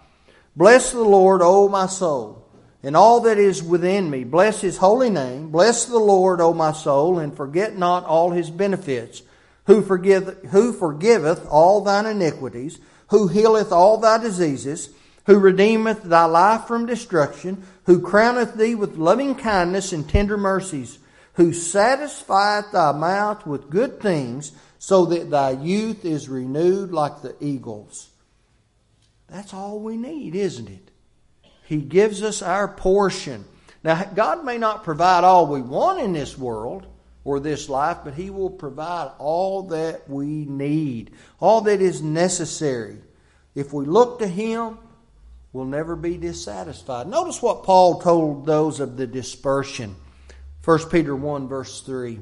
Bless 0.56 0.92
the 0.92 1.04
Lord, 1.04 1.42
O 1.44 1.70
my 1.70 1.86
soul, 1.86 2.50
and 2.82 2.96
all 2.96 3.22
that 3.22 3.38
is 3.38 3.62
within 3.62 4.10
me. 4.10 4.24
Bless 4.24 4.62
his 4.62 4.78
holy 4.78 5.10
name. 5.12 5.52
Bless 5.52 5.86
the 5.86 6.00
Lord, 6.00 6.42
O 6.42 6.54
my 6.54 6.72
soul, 6.72 7.20
and 7.20 7.36
forget 7.36 7.78
not 7.78 8.06
all 8.06 8.32
his 8.32 8.50
benefits, 8.50 9.22
who, 9.68 9.84
forgive, 9.84 10.40
who 10.50 10.74
forgiveth 10.74 11.46
all 11.48 11.82
thine 11.82 12.08
iniquities, 12.08 12.80
who 13.10 13.28
healeth 13.28 13.72
all 13.72 13.98
thy 13.98 14.18
diseases, 14.18 14.90
who 15.26 15.38
redeemeth 15.38 16.04
thy 16.04 16.26
life 16.26 16.66
from 16.66 16.88
destruction, 16.88 17.64
who 17.86 18.02
crowneth 18.02 18.56
thee 18.56 18.74
with 18.74 18.98
loving 18.98 19.36
kindness 19.36 19.94
and 19.94 20.10
tender 20.10 20.38
mercies, 20.38 20.98
who 21.34 21.54
satisfieth 21.54 22.72
thy 22.72 22.92
mouth 22.92 23.46
with 23.46 23.70
good 23.70 24.00
things, 24.00 24.54
so 24.80 25.06
that 25.06 25.30
thy 25.30 25.52
youth 25.52 26.06
is 26.06 26.30
renewed 26.30 26.92
like 26.92 27.22
the 27.22 27.36
eagles. 27.40 28.10
That's 29.28 29.54
all 29.54 29.80
we 29.80 29.98
need, 29.98 30.36
isn't 30.36 30.70
it? 30.70 30.92
He 31.66 31.78
gives 31.78 32.22
us 32.22 32.42
our 32.42 32.68
portion. 32.68 33.46
Now, 33.84 34.04
God 34.04 34.46
may 34.46 34.58
not 34.58 34.84
provide 34.84 35.24
all 35.24 35.48
we 35.48 35.62
want 35.62 36.00
in 36.00 36.14
this 36.14 36.38
world, 36.38 36.86
or 37.26 37.40
this 37.40 37.68
life, 37.68 37.98
but 38.06 38.14
He 38.14 38.30
will 38.30 38.52
provide 38.52 39.12
all 39.18 39.64
that 39.64 40.08
we 40.08 40.46
need, 40.46 41.12
all 41.40 41.62
that 41.62 41.82
is 41.82 42.02
necessary. 42.02 42.98
If 43.56 43.74
we 43.74 43.86
look 43.86 44.20
to 44.20 44.28
Him, 44.28 44.78
we'll 45.52 45.66
never 45.66 45.96
be 45.96 46.18
dissatisfied. 46.18 47.08
Notice 47.08 47.42
what 47.42 47.64
Paul 47.64 48.00
told 48.00 48.46
those 48.46 48.80
of 48.80 48.96
the 48.96 49.08
dispersion. 49.08 49.96
1 50.64 50.90
Peter 50.90 51.16
1, 51.16 51.48
verse 51.48 51.82
3. 51.82 52.20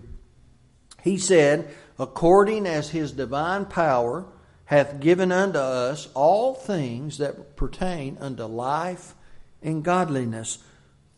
He 1.03 1.17
said, 1.17 1.73
According 2.03 2.67
as 2.67 2.89
His 2.89 3.13
divine 3.13 3.65
power 3.65 4.25
hath 4.65 4.99
given 4.99 5.31
unto 5.31 5.57
us 5.57 6.09
all 6.13 6.53
things 6.53 7.17
that 7.19 7.55
pertain 7.55 8.17
unto 8.19 8.43
life 8.43 9.15
and 9.61 9.85
godliness 9.85 10.57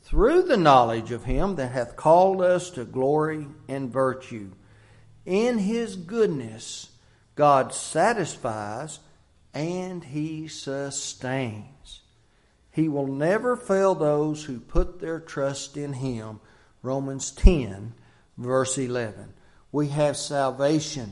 through 0.04 0.44
the 0.44 0.58
knowledge 0.58 1.10
of 1.10 1.24
him 1.24 1.56
that 1.56 1.72
hath 1.72 1.96
called 1.96 2.40
us 2.40 2.70
to 2.70 2.86
glory 2.86 3.48
and 3.68 3.92
virtue. 3.92 4.52
In 5.26 5.58
his 5.58 5.96
goodness, 5.96 6.92
God 7.34 7.74
satisfies 7.74 9.00
and 9.56 10.04
he 10.04 10.48
sustains. 10.48 12.02
He 12.70 12.88
will 12.88 13.08
never 13.08 13.56
fail 13.56 13.96
those 13.96 14.44
who 14.44 14.60
put 14.60 15.00
their 15.00 15.20
trust 15.20 15.78
in 15.78 15.94
him. 15.94 16.42
Romans 16.84 17.32
10, 17.32 17.96
verse 18.38 18.78
11. 18.78 19.34
We 19.76 19.90
have 19.90 20.16
salvation. 20.16 21.12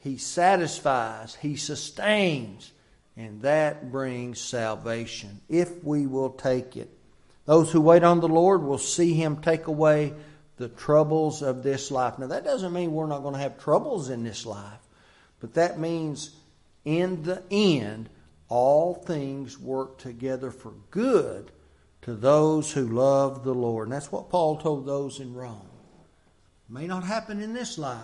He 0.00 0.16
satisfies, 0.16 1.36
he 1.36 1.54
sustains, 1.54 2.72
and 3.16 3.42
that 3.42 3.92
brings 3.92 4.40
salvation 4.40 5.40
if 5.48 5.84
we 5.84 6.08
will 6.08 6.30
take 6.30 6.76
it. 6.76 6.90
Those 7.44 7.70
who 7.70 7.80
wait 7.80 8.02
on 8.02 8.18
the 8.18 8.26
Lord 8.26 8.64
will 8.64 8.76
see 8.76 9.14
Him 9.14 9.36
take 9.36 9.68
away 9.68 10.14
the 10.56 10.66
troubles 10.66 11.42
of 11.42 11.62
this 11.62 11.92
life. 11.92 12.18
Now, 12.18 12.26
that 12.26 12.42
doesn't 12.42 12.72
mean 12.72 12.92
we're 12.92 13.06
not 13.06 13.22
going 13.22 13.34
to 13.34 13.40
have 13.40 13.56
troubles 13.56 14.10
in 14.10 14.24
this 14.24 14.44
life, 14.44 14.80
but 15.38 15.54
that 15.54 15.78
means 15.78 16.34
in 16.84 17.22
the 17.22 17.40
end, 17.52 18.08
all 18.48 18.94
things 18.94 19.56
work 19.56 19.96
together 19.98 20.50
for 20.50 20.72
good 20.90 21.52
to 22.00 22.14
those 22.14 22.72
who 22.72 22.88
love 22.88 23.44
the 23.44 23.54
Lord. 23.54 23.86
And 23.86 23.94
that's 23.94 24.10
what 24.10 24.28
Paul 24.28 24.56
told 24.56 24.86
those 24.86 25.20
in 25.20 25.34
Rome. 25.34 25.68
May 26.72 26.86
not 26.86 27.04
happen 27.04 27.42
in 27.42 27.52
this 27.52 27.76
life, 27.76 27.98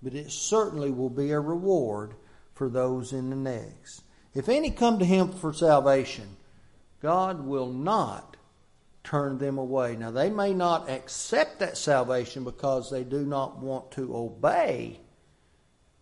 but 0.00 0.14
it 0.14 0.30
certainly 0.30 0.92
will 0.92 1.10
be 1.10 1.32
a 1.32 1.40
reward 1.40 2.14
for 2.54 2.68
those 2.68 3.12
in 3.12 3.28
the 3.28 3.36
next. 3.36 4.02
If 4.34 4.48
any 4.48 4.70
come 4.70 5.00
to 5.00 5.04
him 5.04 5.32
for 5.32 5.52
salvation, 5.52 6.36
God 7.02 7.44
will 7.44 7.72
not 7.72 8.36
turn 9.02 9.38
them 9.38 9.58
away. 9.58 9.96
Now, 9.96 10.12
they 10.12 10.30
may 10.30 10.54
not 10.54 10.88
accept 10.88 11.58
that 11.58 11.76
salvation 11.76 12.44
because 12.44 12.88
they 12.88 13.02
do 13.02 13.24
not 13.24 13.58
want 13.58 13.90
to 13.92 14.14
obey, 14.14 15.00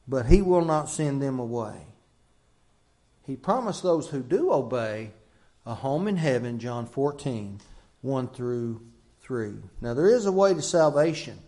but 0.06 0.26
He 0.26 0.42
will 0.42 0.64
not 0.64 0.90
send 0.90 1.22
them 1.22 1.38
away. 1.38 1.76
He 3.24 3.36
promised 3.36 3.82
those 3.82 4.08
who 4.08 4.22
do 4.22 4.52
obey 4.52 5.12
a 5.64 5.74
home 5.74 6.08
in 6.08 6.16
heaven, 6.16 6.58
John 6.58 6.86
14, 6.86 7.60
1 8.02 8.28
through 8.28 8.82
3. 9.22 9.54
Now, 9.80 9.94
there 9.94 10.08
is 10.08 10.26
a 10.26 10.32
way 10.32 10.52
to 10.52 10.62
salvation, 10.62 11.38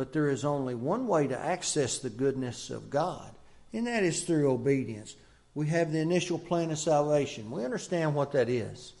but 0.00 0.14
there 0.14 0.30
is 0.30 0.46
only 0.46 0.74
one 0.74 1.06
way 1.06 1.26
to 1.26 1.38
access 1.38 1.98
the 1.98 2.08
goodness 2.08 2.70
of 2.70 2.88
God, 2.88 3.30
and 3.74 3.86
that 3.86 4.02
is 4.02 4.24
through 4.24 4.50
obedience. 4.50 5.14
We 5.54 5.66
have 5.66 5.92
the 5.92 5.98
initial 5.98 6.38
plan 6.38 6.70
of 6.70 6.78
salvation. 6.78 7.50
We 7.50 7.66
understand 7.66 8.14
what 8.14 8.32
that 8.32 8.48
is 8.48 8.94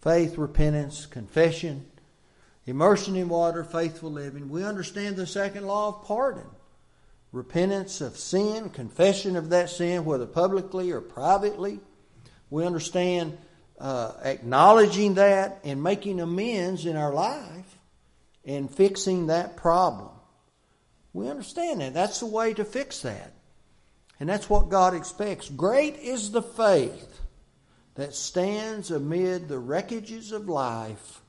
faith, 0.00 0.38
repentance, 0.38 1.06
confession, 1.06 1.86
immersion 2.66 3.16
in 3.16 3.28
water, 3.28 3.64
faithful 3.64 4.12
living. 4.12 4.48
We 4.48 4.62
understand 4.62 5.16
the 5.16 5.26
second 5.26 5.66
law 5.66 5.88
of 5.88 6.04
pardon 6.04 6.46
repentance 7.32 8.00
of 8.00 8.16
sin, 8.16 8.70
confession 8.70 9.34
of 9.34 9.50
that 9.50 9.70
sin, 9.70 10.04
whether 10.04 10.26
publicly 10.26 10.92
or 10.92 11.00
privately. 11.00 11.80
We 12.48 12.64
understand 12.64 13.38
uh, 13.80 14.12
acknowledging 14.22 15.14
that 15.14 15.58
and 15.64 15.82
making 15.82 16.20
amends 16.20 16.86
in 16.86 16.94
our 16.94 17.12
life 17.12 17.76
and 18.44 18.70
fixing 18.70 19.26
that 19.26 19.56
problem. 19.56 20.10
We 21.12 21.28
understand 21.28 21.80
that. 21.80 21.94
That's 21.94 22.20
the 22.20 22.26
way 22.26 22.54
to 22.54 22.64
fix 22.64 23.00
that. 23.02 23.32
And 24.20 24.28
that's 24.28 24.50
what 24.50 24.68
God 24.68 24.94
expects. 24.94 25.48
Great 25.48 25.96
is 25.96 26.30
the 26.30 26.42
faith 26.42 27.20
that 27.94 28.14
stands 28.14 28.90
amid 28.90 29.48
the 29.48 29.60
wreckages 29.60 30.32
of 30.32 30.48
life 30.48 31.22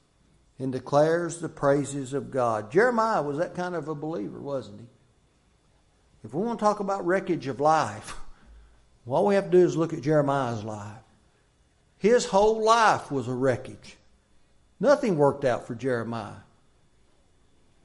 and 0.57 0.71
declares 0.71 1.39
the 1.39 1.49
praises 1.49 2.13
of 2.13 2.31
God. 2.31 2.71
Jeremiah 2.71 3.21
was 3.21 3.37
that 3.37 3.55
kind 3.55 3.75
of 3.75 3.87
a 3.87 3.95
believer, 3.95 4.39
wasn't 4.39 4.81
he? 4.81 4.87
If 6.23 6.33
we 6.33 6.43
want 6.43 6.59
to 6.59 6.65
talk 6.65 6.79
about 6.79 7.05
wreckage 7.05 7.47
of 7.47 7.59
life, 7.59 8.17
all 9.07 9.25
we 9.25 9.35
have 9.35 9.45
to 9.45 9.51
do 9.51 9.65
is 9.65 9.77
look 9.77 9.93
at 9.93 10.01
Jeremiah's 10.01 10.63
life. 10.63 11.01
His 11.97 12.25
whole 12.25 12.63
life 12.63 13.11
was 13.11 13.27
a 13.27 13.33
wreckage. 13.33 13.97
Nothing 14.79 15.17
worked 15.17 15.45
out 15.45 15.65
for 15.65 15.75
Jeremiah 15.75 16.41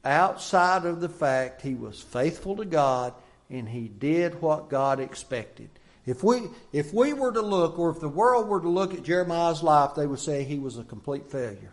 outside 0.04 0.84
of 0.84 1.00
the 1.00 1.08
fact 1.08 1.62
he 1.62 1.74
was 1.74 2.00
faithful 2.00 2.56
to 2.56 2.64
God 2.64 3.14
and 3.50 3.68
he 3.68 3.88
did 3.88 4.40
what 4.40 4.68
God 4.68 5.00
expected. 5.00 5.68
If 6.06 6.22
we, 6.22 6.42
if 6.72 6.92
we 6.92 7.12
were 7.12 7.32
to 7.32 7.40
look, 7.40 7.78
or 7.78 7.90
if 7.90 8.00
the 8.00 8.08
world 8.08 8.48
were 8.48 8.60
to 8.60 8.68
look 8.68 8.92
at 8.92 9.02
Jeremiah's 9.02 9.62
life, 9.62 9.94
they 9.94 10.06
would 10.06 10.18
say 10.18 10.44
he 10.44 10.58
was 10.58 10.76
a 10.76 10.84
complete 10.84 11.30
failure. 11.30 11.72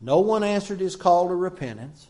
No 0.00 0.20
one 0.20 0.44
answered 0.44 0.80
his 0.80 0.96
call 0.96 1.28
to 1.28 1.34
repentance. 1.34 2.08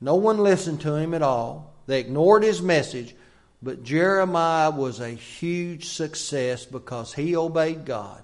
No 0.00 0.16
one 0.16 0.38
listened 0.38 0.80
to 0.82 0.96
him 0.96 1.14
at 1.14 1.22
all. 1.22 1.74
They 1.86 2.00
ignored 2.00 2.42
his 2.42 2.60
message. 2.60 3.14
But 3.62 3.82
Jeremiah 3.82 4.70
was 4.70 5.00
a 5.00 5.10
huge 5.10 5.88
success 5.88 6.64
because 6.64 7.14
he 7.14 7.36
obeyed 7.36 7.84
God. 7.84 8.22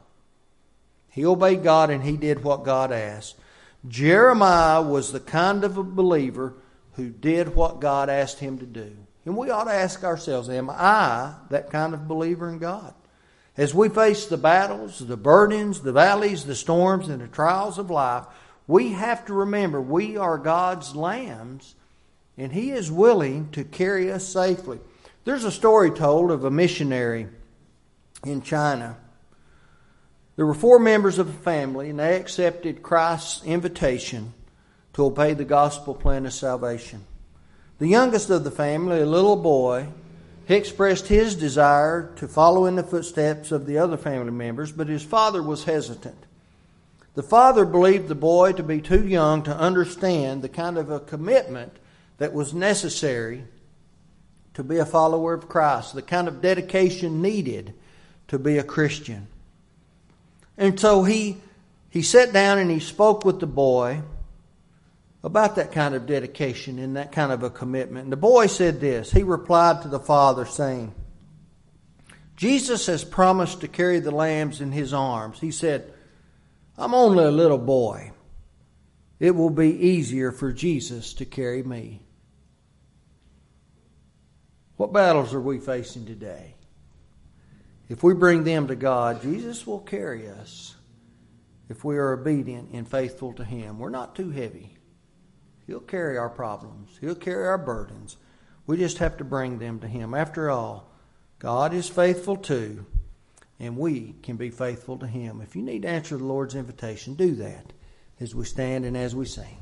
He 1.10 1.24
obeyed 1.26 1.62
God 1.62 1.90
and 1.90 2.02
he 2.02 2.16
did 2.16 2.42
what 2.44 2.64
God 2.64 2.92
asked. 2.92 3.36
Jeremiah 3.88 4.82
was 4.82 5.12
the 5.12 5.20
kind 5.20 5.64
of 5.64 5.76
a 5.76 5.82
believer 5.82 6.54
who 6.92 7.10
did 7.10 7.54
what 7.54 7.80
God 7.80 8.08
asked 8.08 8.38
him 8.38 8.58
to 8.58 8.66
do. 8.66 8.96
And 9.24 9.36
we 9.36 9.50
ought 9.50 9.64
to 9.64 9.72
ask 9.72 10.04
ourselves, 10.04 10.48
am 10.48 10.70
I 10.70 11.34
that 11.50 11.70
kind 11.70 11.94
of 11.94 12.08
believer 12.08 12.48
in 12.48 12.58
God? 12.58 12.94
As 13.56 13.74
we 13.74 13.88
face 13.88 14.26
the 14.26 14.36
battles, 14.36 14.98
the 14.98 15.16
burdens, 15.16 15.80
the 15.80 15.92
valleys, 15.92 16.44
the 16.44 16.54
storms, 16.54 17.08
and 17.08 17.20
the 17.20 17.28
trials 17.28 17.78
of 17.78 17.90
life, 17.90 18.24
we 18.66 18.92
have 18.92 19.24
to 19.26 19.34
remember 19.34 19.80
we 19.80 20.16
are 20.16 20.38
God's 20.38 20.96
lambs, 20.96 21.74
and 22.36 22.52
He 22.52 22.72
is 22.72 22.90
willing 22.90 23.50
to 23.50 23.64
carry 23.64 24.10
us 24.10 24.26
safely. 24.26 24.80
There's 25.24 25.44
a 25.44 25.52
story 25.52 25.90
told 25.90 26.30
of 26.30 26.44
a 26.44 26.50
missionary 26.50 27.28
in 28.24 28.42
China. 28.42 28.96
There 30.36 30.46
were 30.46 30.54
four 30.54 30.78
members 30.78 31.18
of 31.18 31.28
a 31.28 31.32
family, 31.32 31.90
and 31.90 31.98
they 31.98 32.16
accepted 32.16 32.82
Christ's 32.82 33.44
invitation 33.44 34.34
to 34.94 35.04
obey 35.04 35.34
the 35.34 35.44
gospel 35.44 35.94
plan 35.94 36.26
of 36.26 36.32
salvation. 36.32 37.04
The 37.78 37.88
youngest 37.88 38.30
of 38.30 38.44
the 38.44 38.50
family, 38.50 39.00
a 39.00 39.06
little 39.06 39.36
boy, 39.36 39.88
he 40.46 40.54
expressed 40.54 41.06
his 41.06 41.34
desire 41.34 42.12
to 42.16 42.28
follow 42.28 42.66
in 42.66 42.76
the 42.76 42.82
footsteps 42.82 43.52
of 43.52 43.66
the 43.66 43.78
other 43.78 43.96
family 43.96 44.30
members, 44.30 44.72
but 44.72 44.88
his 44.88 45.02
father 45.02 45.42
was 45.42 45.64
hesitant. 45.64 46.26
The 47.14 47.22
father 47.22 47.64
believed 47.64 48.08
the 48.08 48.14
boy 48.14 48.52
to 48.52 48.62
be 48.62 48.80
too 48.80 49.06
young 49.06 49.42
to 49.44 49.56
understand 49.56 50.42
the 50.42 50.48
kind 50.48 50.76
of 50.76 50.90
a 50.90 51.00
commitment 51.00 51.76
that 52.18 52.32
was 52.32 52.52
necessary 52.52 53.44
to 54.54 54.62
be 54.62 54.78
a 54.78 54.86
follower 54.86 55.32
of 55.32 55.48
Christ, 55.48 55.94
the 55.94 56.02
kind 56.02 56.28
of 56.28 56.42
dedication 56.42 57.22
needed 57.22 57.74
to 58.28 58.38
be 58.38 58.58
a 58.58 58.64
Christian. 58.64 59.28
And 60.56 60.78
so 60.78 61.02
he, 61.02 61.38
he 61.90 62.02
sat 62.02 62.32
down 62.32 62.58
and 62.58 62.70
he 62.70 62.80
spoke 62.80 63.24
with 63.24 63.40
the 63.40 63.46
boy 63.46 64.02
about 65.22 65.56
that 65.56 65.72
kind 65.72 65.94
of 65.94 66.06
dedication 66.06 66.78
and 66.78 66.96
that 66.96 67.10
kind 67.10 67.32
of 67.32 67.42
a 67.42 67.50
commitment. 67.50 68.04
And 68.04 68.12
the 68.12 68.16
boy 68.16 68.46
said 68.46 68.80
this. 68.80 69.10
He 69.10 69.22
replied 69.22 69.82
to 69.82 69.88
the 69.88 69.98
father, 69.98 70.44
saying, 70.44 70.94
Jesus 72.36 72.86
has 72.86 73.04
promised 73.04 73.60
to 73.60 73.68
carry 73.68 74.00
the 74.00 74.10
lambs 74.10 74.60
in 74.60 74.72
his 74.72 74.92
arms. 74.92 75.40
He 75.40 75.50
said, 75.50 75.92
I'm 76.76 76.94
only 76.94 77.24
a 77.24 77.30
little 77.30 77.58
boy. 77.58 78.12
It 79.20 79.34
will 79.34 79.50
be 79.50 79.88
easier 79.88 80.32
for 80.32 80.52
Jesus 80.52 81.14
to 81.14 81.24
carry 81.24 81.62
me. 81.62 82.02
What 84.76 84.92
battles 84.92 85.32
are 85.32 85.40
we 85.40 85.58
facing 85.58 86.04
today? 86.04 86.53
If 87.88 88.02
we 88.02 88.14
bring 88.14 88.44
them 88.44 88.68
to 88.68 88.76
God, 88.76 89.22
Jesus 89.22 89.66
will 89.66 89.80
carry 89.80 90.28
us 90.28 90.74
if 91.68 91.84
we 91.84 91.96
are 91.96 92.12
obedient 92.12 92.70
and 92.72 92.88
faithful 92.88 93.32
to 93.34 93.44
Him. 93.44 93.78
We're 93.78 93.90
not 93.90 94.16
too 94.16 94.30
heavy. 94.30 94.76
He'll 95.66 95.80
carry 95.80 96.16
our 96.18 96.30
problems, 96.30 96.98
He'll 97.00 97.14
carry 97.14 97.46
our 97.46 97.58
burdens. 97.58 98.16
We 98.66 98.78
just 98.78 98.98
have 98.98 99.18
to 99.18 99.24
bring 99.24 99.58
them 99.58 99.80
to 99.80 99.88
Him. 99.88 100.14
After 100.14 100.50
all, 100.50 100.90
God 101.38 101.74
is 101.74 101.88
faithful 101.88 102.36
too, 102.36 102.86
and 103.60 103.76
we 103.76 104.14
can 104.22 104.36
be 104.36 104.48
faithful 104.48 104.98
to 104.98 105.06
Him. 105.06 105.42
If 105.42 105.54
you 105.54 105.62
need 105.62 105.82
to 105.82 105.88
answer 105.88 106.16
the 106.16 106.24
Lord's 106.24 106.54
invitation, 106.54 107.14
do 107.14 107.34
that 107.36 107.74
as 108.20 108.34
we 108.34 108.46
stand 108.46 108.86
and 108.86 108.96
as 108.96 109.14
we 109.14 109.26
sing. 109.26 109.58